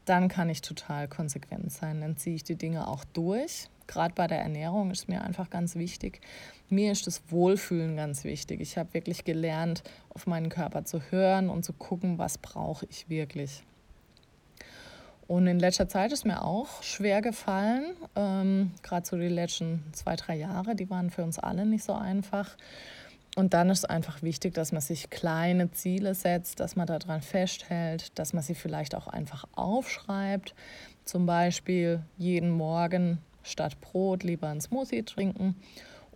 dann 0.04 0.28
kann 0.28 0.48
ich 0.48 0.62
total 0.62 1.08
konsequent 1.08 1.72
sein. 1.72 2.00
Dann 2.00 2.16
ziehe 2.16 2.36
ich 2.36 2.44
die 2.44 2.54
Dinge 2.54 2.86
auch 2.86 3.04
durch. 3.12 3.68
Gerade 3.88 4.14
bei 4.14 4.28
der 4.28 4.38
Ernährung 4.38 4.92
ist 4.92 5.08
mir 5.08 5.22
einfach 5.22 5.50
ganz 5.50 5.74
wichtig. 5.74 6.20
Mir 6.68 6.92
ist 6.92 7.08
das 7.08 7.20
Wohlfühlen 7.30 7.96
ganz 7.96 8.22
wichtig. 8.22 8.60
Ich 8.60 8.78
habe 8.78 8.94
wirklich 8.94 9.24
gelernt, 9.24 9.82
auf 10.10 10.28
meinen 10.28 10.50
Körper 10.50 10.84
zu 10.84 11.00
hören 11.10 11.50
und 11.50 11.64
zu 11.64 11.72
gucken, 11.72 12.18
was 12.18 12.38
brauche 12.38 12.86
ich 12.88 13.08
wirklich. 13.08 13.64
Und 15.28 15.46
in 15.46 15.60
letzter 15.60 15.90
Zeit 15.90 16.10
ist 16.10 16.24
mir 16.24 16.42
auch 16.42 16.82
schwer 16.82 17.20
gefallen, 17.20 17.84
ähm, 18.16 18.72
gerade 18.82 19.06
so 19.06 19.18
die 19.18 19.28
letzten 19.28 19.84
zwei, 19.92 20.16
drei 20.16 20.36
Jahre, 20.36 20.74
die 20.74 20.88
waren 20.88 21.10
für 21.10 21.22
uns 21.22 21.38
alle 21.38 21.66
nicht 21.66 21.84
so 21.84 21.92
einfach. 21.92 22.56
Und 23.36 23.52
dann 23.52 23.68
ist 23.68 23.80
es 23.80 23.84
einfach 23.84 24.22
wichtig, 24.22 24.54
dass 24.54 24.72
man 24.72 24.80
sich 24.80 25.10
kleine 25.10 25.70
Ziele 25.70 26.14
setzt, 26.14 26.60
dass 26.60 26.76
man 26.76 26.86
daran 26.86 27.20
festhält, 27.20 28.18
dass 28.18 28.32
man 28.32 28.42
sie 28.42 28.54
vielleicht 28.54 28.94
auch 28.94 29.06
einfach 29.06 29.44
aufschreibt. 29.52 30.54
Zum 31.04 31.26
Beispiel 31.26 32.00
jeden 32.16 32.50
Morgen 32.50 33.18
statt 33.42 33.80
Brot 33.82 34.22
lieber 34.22 34.48
einen 34.48 34.62
Smoothie 34.62 35.02
trinken 35.02 35.56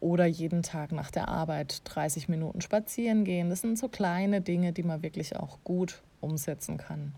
oder 0.00 0.24
jeden 0.24 0.62
Tag 0.62 0.90
nach 0.90 1.10
der 1.10 1.28
Arbeit 1.28 1.82
30 1.84 2.30
Minuten 2.30 2.62
spazieren 2.62 3.24
gehen. 3.24 3.50
Das 3.50 3.60
sind 3.60 3.78
so 3.78 3.88
kleine 3.88 4.40
Dinge, 4.40 4.72
die 4.72 4.82
man 4.82 5.02
wirklich 5.02 5.36
auch 5.36 5.58
gut 5.64 6.02
umsetzen 6.22 6.78
kann. 6.78 7.12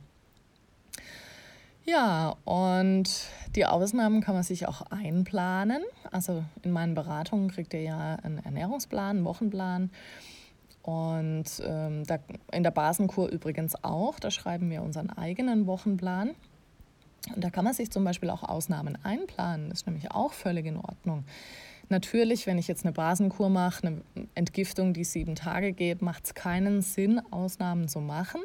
Ja, 1.87 2.37
und 2.45 3.11
die 3.57 3.67
Ausnahmen 3.67 4.23
kann 4.23 4.35
man 4.35 4.43
sich 4.43 4.67
auch 4.67 4.83
einplanen. 4.91 5.83
Also 6.11 6.43
in 6.63 6.73
meinen 6.73 6.95
Beratungen 6.95 7.51
kriegt 7.51 7.75
ihr 7.75 7.83
ja 7.83 8.15
einen 8.23 8.39
Ernährungsplan, 8.39 9.17
einen 9.17 9.25
Wochenplan. 9.25 9.91
Und 10.83 11.45
ähm, 11.65 12.05
da, 12.07 12.19
in 12.53 12.63
der 12.63 12.71
Basenkur 12.71 13.29
übrigens 13.29 13.75
auch. 13.85 14.19
Da 14.19 14.31
schreiben 14.31 14.71
wir 14.71 14.83
unseren 14.83 15.11
eigenen 15.11 15.67
Wochenplan. 15.67 16.31
Und 17.35 17.45
da 17.45 17.51
kann 17.51 17.65
man 17.65 17.75
sich 17.75 17.91
zum 17.91 18.05
Beispiel 18.05 18.31
auch 18.31 18.43
Ausnahmen 18.43 18.99
einplanen. 19.03 19.71
Das 19.71 19.81
ist 19.81 19.87
nämlich 19.87 20.11
auch 20.11 20.33
völlig 20.33 20.67
in 20.67 20.77
Ordnung. 20.77 21.25
Natürlich, 21.91 22.47
wenn 22.47 22.59
ich 22.59 22.67
jetzt 22.67 22.85
eine 22.85 22.93
Basenkur 22.93 23.51
mache, 23.51 23.87
eine 23.87 24.03
Entgiftung, 24.35 24.95
die 24.95 25.05
sieben 25.05 25.35
Tage 25.35 25.73
geht, 25.73 26.01
macht 26.01 26.25
es 26.25 26.35
keinen 26.35 26.81
Sinn, 26.81 27.21
Ausnahmen 27.31 27.89
zu 27.89 28.01
machen. 28.01 28.41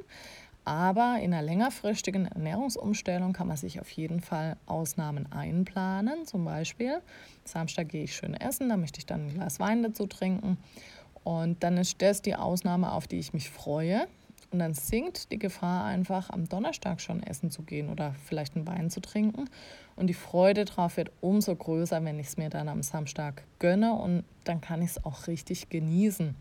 Aber 0.69 1.17
in 1.19 1.34
einer 1.34 1.41
längerfristigen 1.41 2.27
Ernährungsumstellung 2.27 3.34
kann 3.34 3.47
man 3.47 3.58
sich 3.58 3.82
auf 3.82 3.89
jeden 3.89 4.21
Fall 4.21 4.55
Ausnahmen 4.67 5.25
einplanen. 5.32 6.27
Zum 6.27 6.45
Beispiel, 6.45 7.01
Samstag 7.43 7.89
gehe 7.89 8.03
ich 8.03 8.15
schön 8.15 8.36
essen, 8.36 8.69
da 8.69 8.77
möchte 8.77 8.99
ich 8.99 9.08
dann 9.08 9.25
ein 9.25 9.34
Glas 9.34 9.60
Wein 9.60 9.82
dazu 9.82 10.05
trinken. 10.05 10.60
Und 11.23 11.63
dann 11.63 11.75
ist 11.77 11.99
das 12.03 12.21
die 12.21 12.36
Ausnahme, 12.36 12.91
auf 12.91 13.08
die 13.08 13.17
ich 13.17 13.34
mich 13.34 13.49
freue. 13.49 14.05
Und 14.51 14.60
dann 14.60 14.75
sinkt 14.75 15.32
die 15.32 15.39
Gefahr 15.39 15.86
einfach 15.86 16.29
am 16.29 16.47
Donnerstag 16.47 17.01
schon 17.01 17.23
essen 17.23 17.49
zu 17.49 17.63
gehen 17.63 17.89
oder 17.89 18.13
vielleicht 18.25 18.55
einen 18.55 18.67
Wein 18.67 18.91
zu 18.91 18.99
trinken. 18.99 19.49
Und 19.95 20.05
die 20.05 20.13
Freude 20.13 20.65
darauf 20.65 20.97
wird 20.97 21.10
umso 21.19 21.55
größer, 21.55 22.05
wenn 22.05 22.19
ich 22.19 22.27
es 22.27 22.38
mir 22.38 22.51
dann 22.51 22.69
am 22.69 22.84
Samstag 22.84 23.41
gönne 23.58 23.93
und 23.93 24.23
dann 24.43 24.62
kann 24.62 24.84
ich 24.84 24.91
es 24.91 25.03
auch 25.03 25.25
richtig 25.25 25.69
genießen. 25.69 26.36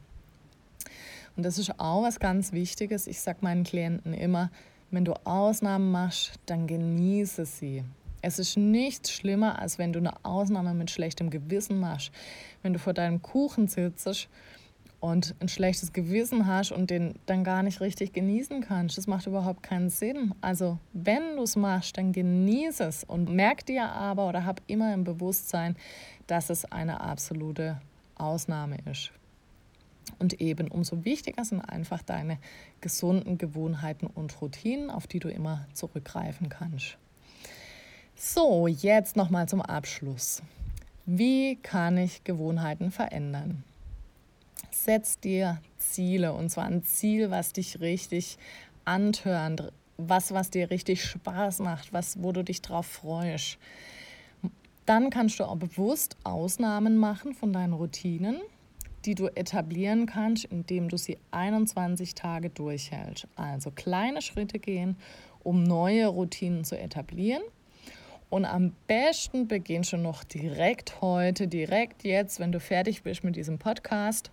Und 1.39 1.45
das 1.45 1.57
ist 1.57 1.79
auch 1.79 2.03
was 2.03 2.19
ganz 2.19 2.51
Wichtiges. 2.51 3.07
Ich 3.07 3.21
sage 3.21 3.39
meinen 3.43 3.63
Klienten 3.63 4.13
immer, 4.13 4.51
wenn 4.91 5.05
du 5.05 5.13
Ausnahmen 5.25 5.93
machst, 5.93 6.33
dann 6.47 6.67
genieße 6.67 7.47
sie. 7.47 7.85
Es 8.23 8.41
ist 8.41 8.57
nichts 8.57 9.13
schlimmer, 9.13 9.57
als 9.61 9.79
wenn 9.79 9.93
du 9.93 10.01
eine 10.01 10.25
Ausnahme 10.25 10.75
mit 10.75 10.91
schlechtem 10.91 11.31
Gewissen 11.31 11.79
machst. 11.79 12.11
Wenn 12.65 12.73
du 12.73 12.81
vor 12.81 12.93
deinem 12.93 13.23
Kuchen 13.23 13.69
sitzt 13.69 14.29
und 14.99 15.37
ein 15.39 15.49
schlechtes 15.49 15.93
Gewissen 15.93 16.49
hast 16.49 16.73
und 16.73 16.91
den 16.91 17.15
dann 17.27 17.45
gar 17.45 17.63
nicht 17.63 17.81
richtig 17.81 18.13
genießen 18.13 18.61
kannst. 18.63 18.99
Das 18.99 19.07
macht 19.07 19.29
überhaupt 19.29 19.63
keinen 19.63 19.91
Sinn. 19.91 20.35
Also 20.41 20.81
wenn 20.93 21.37
du 21.37 21.45
es 21.45 21.55
machst, 21.55 21.99
dann 21.99 22.11
genieße 22.11 22.83
es 22.83 23.05
und 23.05 23.31
merk 23.33 23.65
dir 23.65 23.85
aber 23.85 24.29
oder 24.29 24.45
hab 24.45 24.61
immer 24.67 24.93
im 24.93 25.05
Bewusstsein, 25.05 25.77
dass 26.27 26.51
es 26.51 26.65
eine 26.65 27.01
absolute 27.01 27.81
Ausnahme 28.17 28.79
ist. 28.91 29.13
Und 30.19 30.41
eben 30.41 30.69
umso 30.69 31.05
wichtiger 31.05 31.45
sind 31.45 31.61
einfach 31.61 32.03
deine 32.03 32.39
gesunden 32.81 33.39
Gewohnheiten 33.39 34.07
und 34.07 34.41
Routinen, 34.41 34.91
auf 34.91 35.07
die 35.07 35.21
du 35.21 35.29
immer 35.29 35.67
zurückgreifen 35.73 36.49
kannst. 36.49 36.99
So, 38.17 38.67
jetzt 38.67 39.17
nochmal 39.17 39.49
zum 39.49 39.63
Abschluss. 39.63 40.43
Wie 41.07 41.57
kann 41.57 41.97
ich 41.97 42.25
Gewohnheiten 42.25 42.91
verändern? 42.91 43.63
Setz 44.73 45.21
dir 45.21 45.61
Ziele 45.79 46.33
und 46.33 46.51
zwar 46.51 46.65
ein 46.65 46.83
Ziel, 46.83 47.31
was 47.31 47.53
dich 47.53 47.81
richtig 47.81 48.37
antörnt, 48.85 49.73
was, 49.97 50.33
was 50.33 50.51
dir 50.51 50.71
richtig 50.71 51.05
Spaß 51.05 51.61
macht, 51.61 51.93
was, 51.93 52.23
wo 52.23 52.33
du 52.33 52.43
dich 52.43 52.61
drauf 52.61 52.87
freust. 52.87 53.59
Dann 54.85 55.11
kannst 55.11 55.39
du 55.39 55.45
auch 55.45 55.57
bewusst 55.57 56.17
Ausnahmen 56.25 56.97
machen 56.97 57.35
von 57.35 57.53
deinen 57.53 57.73
Routinen 57.73 58.41
die 59.05 59.15
du 59.15 59.29
etablieren 59.29 60.07
kannst, 60.07 60.45
indem 60.45 60.89
du 60.89 60.97
sie 60.97 61.19
21 61.31 62.15
Tage 62.15 62.51
durchhältst. 62.51 63.27
Also 63.37 63.71
kleine 63.71 64.23
Schritte 64.23 64.59
gehen, 64.59 64.97
um 65.43 65.63
neue 65.63 66.07
Routinen 66.07 66.65
zu 66.65 66.79
etablieren. 66.79 67.43
Und 68.31 68.45
am 68.45 68.73
besten 68.87 69.49
beginnst 69.49 69.93
du 69.93 69.97
noch 69.97 70.25
direkt 70.25 71.01
heute, 71.01 71.49
direkt 71.49 72.05
jetzt, 72.05 72.41
wenn 72.41 72.53
du 72.53 72.61
fertig 72.61 73.03
bist 73.03 73.25
mit 73.25 73.37
diesem 73.37 73.59
Podcast, 73.59 74.31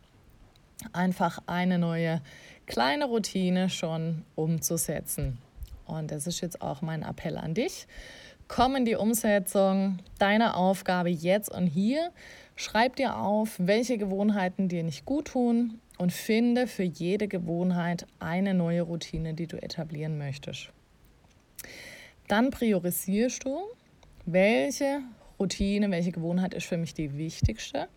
einfach 0.92 1.40
eine 1.48 1.80
neue 1.80 2.22
kleine 2.66 3.06
Routine 3.06 3.70
schon 3.70 4.26
umzusetzen. 4.36 5.38
Und 5.86 6.12
das 6.12 6.28
ist 6.28 6.42
jetzt 6.42 6.62
auch 6.62 6.82
mein 6.82 7.04
Appell 7.04 7.38
an 7.38 7.54
dich. 7.54 7.88
Komm 8.48 8.76
in 8.76 8.86
die 8.86 8.96
Umsetzung. 8.96 10.00
Deine 10.20 10.56
Aufgabe 10.56 11.10
jetzt 11.10 11.52
und 11.52 11.68
hier 11.68 12.12
Schreib 12.58 12.96
dir 12.96 13.18
auf, 13.18 13.56
welche 13.58 13.98
Gewohnheiten 13.98 14.70
dir 14.70 14.84
nicht 14.84 15.06
gut 15.06 15.28
tun 15.28 15.82
und 15.98 16.14
finde 16.14 16.68
für 16.68 16.84
jede 16.84 17.28
Gewohnheit 17.28 18.08
eine 18.20 18.54
neue 18.54 18.84
Routine, 18.84 19.34
die 19.34 19.46
du 19.46 19.62
etablieren 19.62 20.18
möchtest. 20.18 20.70
Dann 22.30 22.52
priorisierst 22.52 23.44
du, 23.44 23.58
welche 24.26 25.02
Routine, 25.38 25.92
welche 25.92 26.14
Gewohnheit 26.14 26.54
ist 26.54 26.66
für 26.66 26.78
mich 26.78 26.94
die 26.94 27.18
wichtigste. 27.18 27.90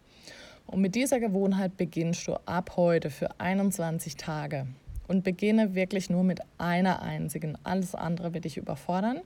Und 0.66 0.80
mit 0.80 0.96
dieser 0.96 1.20
Gewohnheit 1.20 1.76
beginnst 1.76 2.26
du 2.26 2.34
ab 2.44 2.72
heute 2.76 3.10
für 3.10 3.40
21 3.40 4.16
Tage 4.16 4.66
und 5.06 5.22
beginne 5.22 5.76
wirklich 5.76 6.10
nur 6.10 6.24
mit 6.24 6.40
einer 6.58 7.00
einzigen. 7.00 7.56
Alles 7.62 7.94
andere 7.94 8.34
wird 8.34 8.44
dich 8.44 8.56
überfordern. 8.56 9.20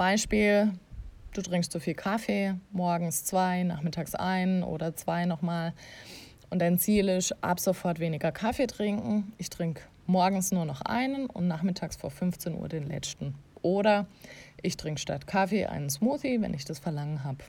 Beispiel, 0.00 0.72
du 1.34 1.42
trinkst 1.42 1.70
zu 1.70 1.78
viel 1.78 1.92
Kaffee, 1.92 2.54
morgens 2.72 3.22
zwei, 3.26 3.64
nachmittags 3.64 4.14
ein 4.14 4.62
oder 4.62 4.96
zwei 4.96 5.26
nochmal. 5.26 5.74
Und 6.48 6.60
dein 6.60 6.78
Ziel 6.78 7.10
ist, 7.10 7.32
ab 7.44 7.60
sofort 7.60 8.00
weniger 8.00 8.32
Kaffee 8.32 8.66
trinken. 8.66 9.34
Ich 9.36 9.50
trinke 9.50 9.82
morgens 10.06 10.52
nur 10.52 10.64
noch 10.64 10.80
einen 10.80 11.26
und 11.26 11.48
nachmittags 11.48 11.96
vor 11.96 12.10
15 12.10 12.54
Uhr 12.54 12.70
den 12.70 12.86
letzten. 12.86 13.34
Oder 13.60 14.06
ich 14.62 14.78
trinke 14.78 14.98
statt 14.98 15.26
Kaffee 15.26 15.66
einen 15.66 15.90
Smoothie, 15.90 16.40
wenn 16.40 16.54
ich 16.54 16.64
das 16.64 16.78
Verlangen 16.78 17.22
habe. 17.22 17.44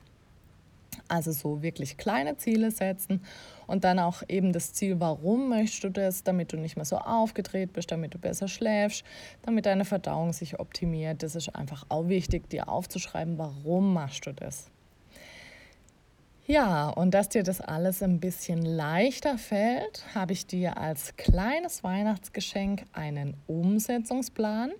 Also 1.08 1.32
so 1.32 1.62
wirklich 1.62 1.96
kleine 1.96 2.36
Ziele 2.36 2.70
setzen 2.70 3.22
und 3.66 3.84
dann 3.84 3.98
auch 3.98 4.22
eben 4.28 4.52
das 4.52 4.72
Ziel, 4.72 5.00
warum 5.00 5.48
möchtest 5.48 5.84
du 5.84 5.90
das, 5.90 6.24
damit 6.24 6.52
du 6.52 6.56
nicht 6.56 6.76
mehr 6.76 6.84
so 6.84 6.96
aufgedreht 6.96 7.72
bist, 7.72 7.90
damit 7.90 8.14
du 8.14 8.18
besser 8.18 8.48
schläfst, 8.48 9.04
damit 9.42 9.66
deine 9.66 9.84
Verdauung 9.84 10.32
sich 10.32 10.58
optimiert. 10.60 11.22
Das 11.22 11.34
ist 11.34 11.48
einfach 11.50 11.86
auch 11.88 12.08
wichtig, 12.08 12.48
dir 12.50 12.68
aufzuschreiben, 12.68 13.38
warum 13.38 13.92
machst 13.92 14.26
du 14.26 14.32
das. 14.32 14.70
Ja, 16.46 16.88
und 16.88 17.12
dass 17.12 17.28
dir 17.28 17.44
das 17.44 17.60
alles 17.60 18.02
ein 18.02 18.18
bisschen 18.18 18.62
leichter 18.62 19.38
fällt, 19.38 20.04
habe 20.14 20.32
ich 20.32 20.46
dir 20.46 20.76
als 20.76 21.16
kleines 21.16 21.84
Weihnachtsgeschenk 21.84 22.84
einen 22.92 23.36
Umsetzungsplan. 23.46 24.72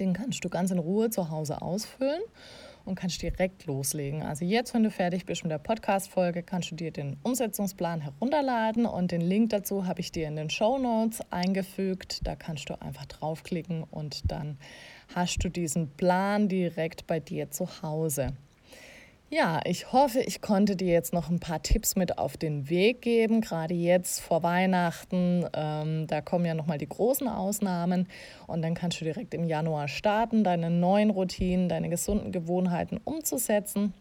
Den 0.00 0.12
kannst 0.12 0.44
du 0.44 0.48
ganz 0.48 0.70
in 0.70 0.78
Ruhe 0.78 1.10
zu 1.10 1.30
Hause 1.30 1.62
ausfüllen 1.62 2.22
und 2.90 2.96
kannst 2.96 3.22
direkt 3.22 3.66
loslegen. 3.66 4.22
Also 4.22 4.44
jetzt, 4.44 4.74
wenn 4.74 4.82
du 4.82 4.90
fertig 4.90 5.24
bist 5.24 5.44
mit 5.44 5.52
der 5.52 5.58
Podcast-Folge, 5.58 6.42
kannst 6.42 6.72
du 6.72 6.74
dir 6.74 6.90
den 6.90 7.16
Umsetzungsplan 7.22 8.00
herunterladen 8.00 8.84
und 8.84 9.12
den 9.12 9.20
Link 9.20 9.50
dazu 9.50 9.86
habe 9.86 10.00
ich 10.00 10.10
dir 10.10 10.26
in 10.26 10.36
den 10.36 10.50
Show 10.50 10.76
Notes 10.76 11.20
eingefügt. 11.30 12.26
Da 12.26 12.34
kannst 12.34 12.68
du 12.68 12.82
einfach 12.82 13.06
draufklicken 13.06 13.84
und 13.84 14.30
dann 14.30 14.58
hast 15.14 15.38
du 15.44 15.48
diesen 15.48 15.90
Plan 15.90 16.48
direkt 16.48 17.06
bei 17.06 17.20
dir 17.20 17.50
zu 17.50 17.82
Hause. 17.82 18.34
Ja, 19.32 19.60
ich 19.64 19.92
hoffe, 19.92 20.18
ich 20.22 20.40
konnte 20.40 20.74
dir 20.74 20.92
jetzt 20.92 21.12
noch 21.12 21.30
ein 21.30 21.38
paar 21.38 21.62
Tipps 21.62 21.94
mit 21.94 22.18
auf 22.18 22.36
den 22.36 22.68
Weg 22.68 23.00
geben, 23.00 23.40
gerade 23.40 23.74
jetzt 23.74 24.20
vor 24.20 24.42
Weihnachten. 24.42 25.46
Ähm, 25.54 26.08
da 26.08 26.20
kommen 26.20 26.44
ja 26.46 26.54
nochmal 26.54 26.78
die 26.78 26.88
großen 26.88 27.28
Ausnahmen 27.28 28.08
und 28.48 28.60
dann 28.62 28.74
kannst 28.74 29.00
du 29.00 29.04
direkt 29.04 29.32
im 29.32 29.44
Januar 29.44 29.86
starten, 29.86 30.42
deine 30.42 30.68
neuen 30.68 31.10
Routinen, 31.10 31.68
deine 31.68 31.88
gesunden 31.88 32.32
Gewohnheiten 32.32 32.98
umzusetzen. 33.04 33.94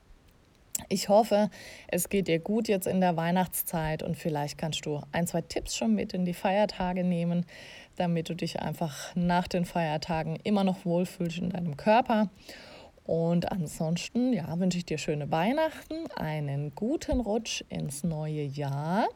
Ich 0.88 1.10
hoffe, 1.10 1.52
es 1.90 2.10
geht 2.10 2.28
dir 2.28 2.40
gut 2.40 2.68
jetzt 2.68 2.88
in 2.88 3.00
der 3.00 3.16
Weihnachtszeit 3.16 4.02
und 4.02 4.18
vielleicht 4.18 4.58
kannst 4.58 4.88
du 4.88 5.00
ein, 5.12 5.28
zwei 5.28 5.42
Tipps 5.42 5.76
schon 5.76 5.94
mit 5.94 6.14
in 6.14 6.26
die 6.26 6.34
Feiertage 6.34 7.04
nehmen, 7.04 7.46
damit 7.98 8.30
du 8.30 8.34
dich 8.34 8.62
einfach 8.62 9.16
nach 9.16 9.48
den 9.48 9.66
Feiertagen 9.66 10.38
immer 10.44 10.64
noch 10.64 10.86
wohlfühlst 10.86 11.38
in 11.38 11.52
deinem 11.52 11.78
Körper. 11.78 12.30
Und 13.06 13.52
ansonsten, 13.52 14.34
ja, 14.34 14.60
wünsche 14.60 14.78
ich 14.78 14.86
dir 14.86 14.98
schöne 14.98 15.32
Weihnachten, 15.32 15.96
einen 16.16 16.76
guten 16.76 17.20
Rutsch 17.20 17.64
ins 17.70 18.04
neue 18.04 18.44
Jahr. 18.44 19.08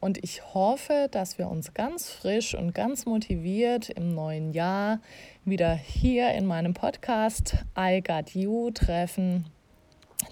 Und 0.00 0.22
ich 0.22 0.54
hoffe, 0.54 1.08
dass 1.10 1.38
wir 1.38 1.48
uns 1.48 1.72
ganz 1.72 2.10
frisch 2.10 2.54
und 2.54 2.74
ganz 2.74 3.06
motiviert 3.06 3.88
im 3.88 4.14
neuen 4.14 4.52
Jahr 4.52 5.00
wieder 5.44 5.74
hier 5.74 6.32
in 6.34 6.44
meinem 6.44 6.74
Podcast 6.74 7.56
I 7.78 8.02
Got 8.02 8.34
You 8.34 8.70
treffen. 8.70 9.46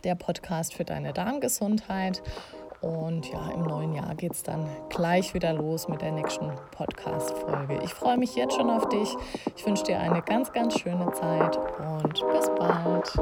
Der 0.04 0.14
Podcast 0.14 0.74
für 0.74 0.84
deine 0.84 1.12
Darmgesundheit. 1.12 2.22
Und 2.82 3.30
ja, 3.30 3.48
im 3.54 3.62
neuen 3.62 3.94
Jahr 3.94 4.14
geht 4.16 4.32
es 4.32 4.42
dann 4.42 4.68
gleich 4.88 5.34
wieder 5.34 5.52
los 5.52 5.88
mit 5.88 6.02
der 6.02 6.10
nächsten 6.10 6.50
Podcast-Folge. 6.72 7.80
Ich 7.84 7.94
freue 7.94 8.18
mich 8.18 8.34
jetzt 8.34 8.56
schon 8.56 8.70
auf 8.70 8.88
dich. 8.88 9.16
Ich 9.56 9.64
wünsche 9.64 9.84
dir 9.84 10.00
eine 10.00 10.20
ganz, 10.20 10.52
ganz 10.52 10.78
schöne 10.78 11.10
Zeit 11.12 11.56
und 11.78 12.12
bis 12.32 12.50
bald. 12.58 13.12